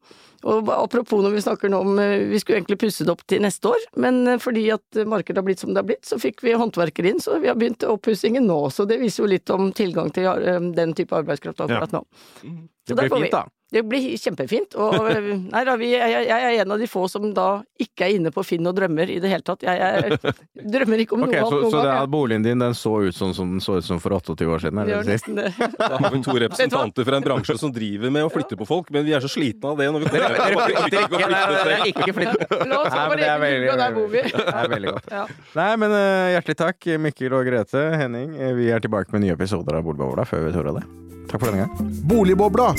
[0.43, 3.41] Og apropos når vi snakker nå om eh, Vi skulle egentlig pusse det opp til
[3.43, 6.43] neste år, men eh, fordi at markedet har blitt som det har blitt, så fikk
[6.43, 8.59] vi håndverkere inn, så vi har begynt oppussingen nå.
[8.73, 12.03] Så det viser jo litt om tilgang til eh, den type arbeidskraft akkurat nå.
[12.43, 12.49] Ja.
[12.87, 13.43] Det der blir får vi- fint, da.
[13.74, 14.76] Det blir kjempefint.
[14.78, 17.47] Og nei da, vi, jeg, jeg er en av de få som da
[17.82, 19.65] ikke er inne på Finn og drømmer i det hele tatt.
[19.65, 22.11] Jeg, jeg drømmer ikke om okay, noe så, annet noen så det gang.
[22.13, 24.84] boligen din den så ut sånn som den så ut som for 28 år siden?
[24.84, 25.49] Er det det.
[25.84, 28.91] Da har vi to representanter fra en bransje som driver med å flytte på folk,
[28.93, 32.57] men vi er så slitne av det når vi kommer Dere- dere ikke, er flyttet.
[32.71, 34.26] La oss bare er veldig, og der bor vi.
[34.30, 35.13] Det er veldig godt.
[35.17, 35.24] Ja.
[35.59, 37.88] Nei, men eh, hjertelig takk, Mikkel og Grete.
[37.99, 40.86] Henning, eh, vi er tilbake med nye episoder av Boligbobla før vi tror av det.
[41.32, 41.91] Takk for denne gang.
[42.09, 42.74] Boligbobla,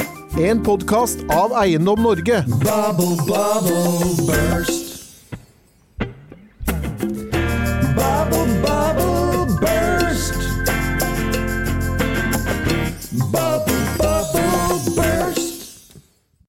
[0.45, 2.45] en podkast podkast av Eiendom Norge.
[2.47, 4.85] Bubble, bubble, burst.
[7.97, 10.35] Bubble, bubble, burst.
[13.33, 13.74] Bubble.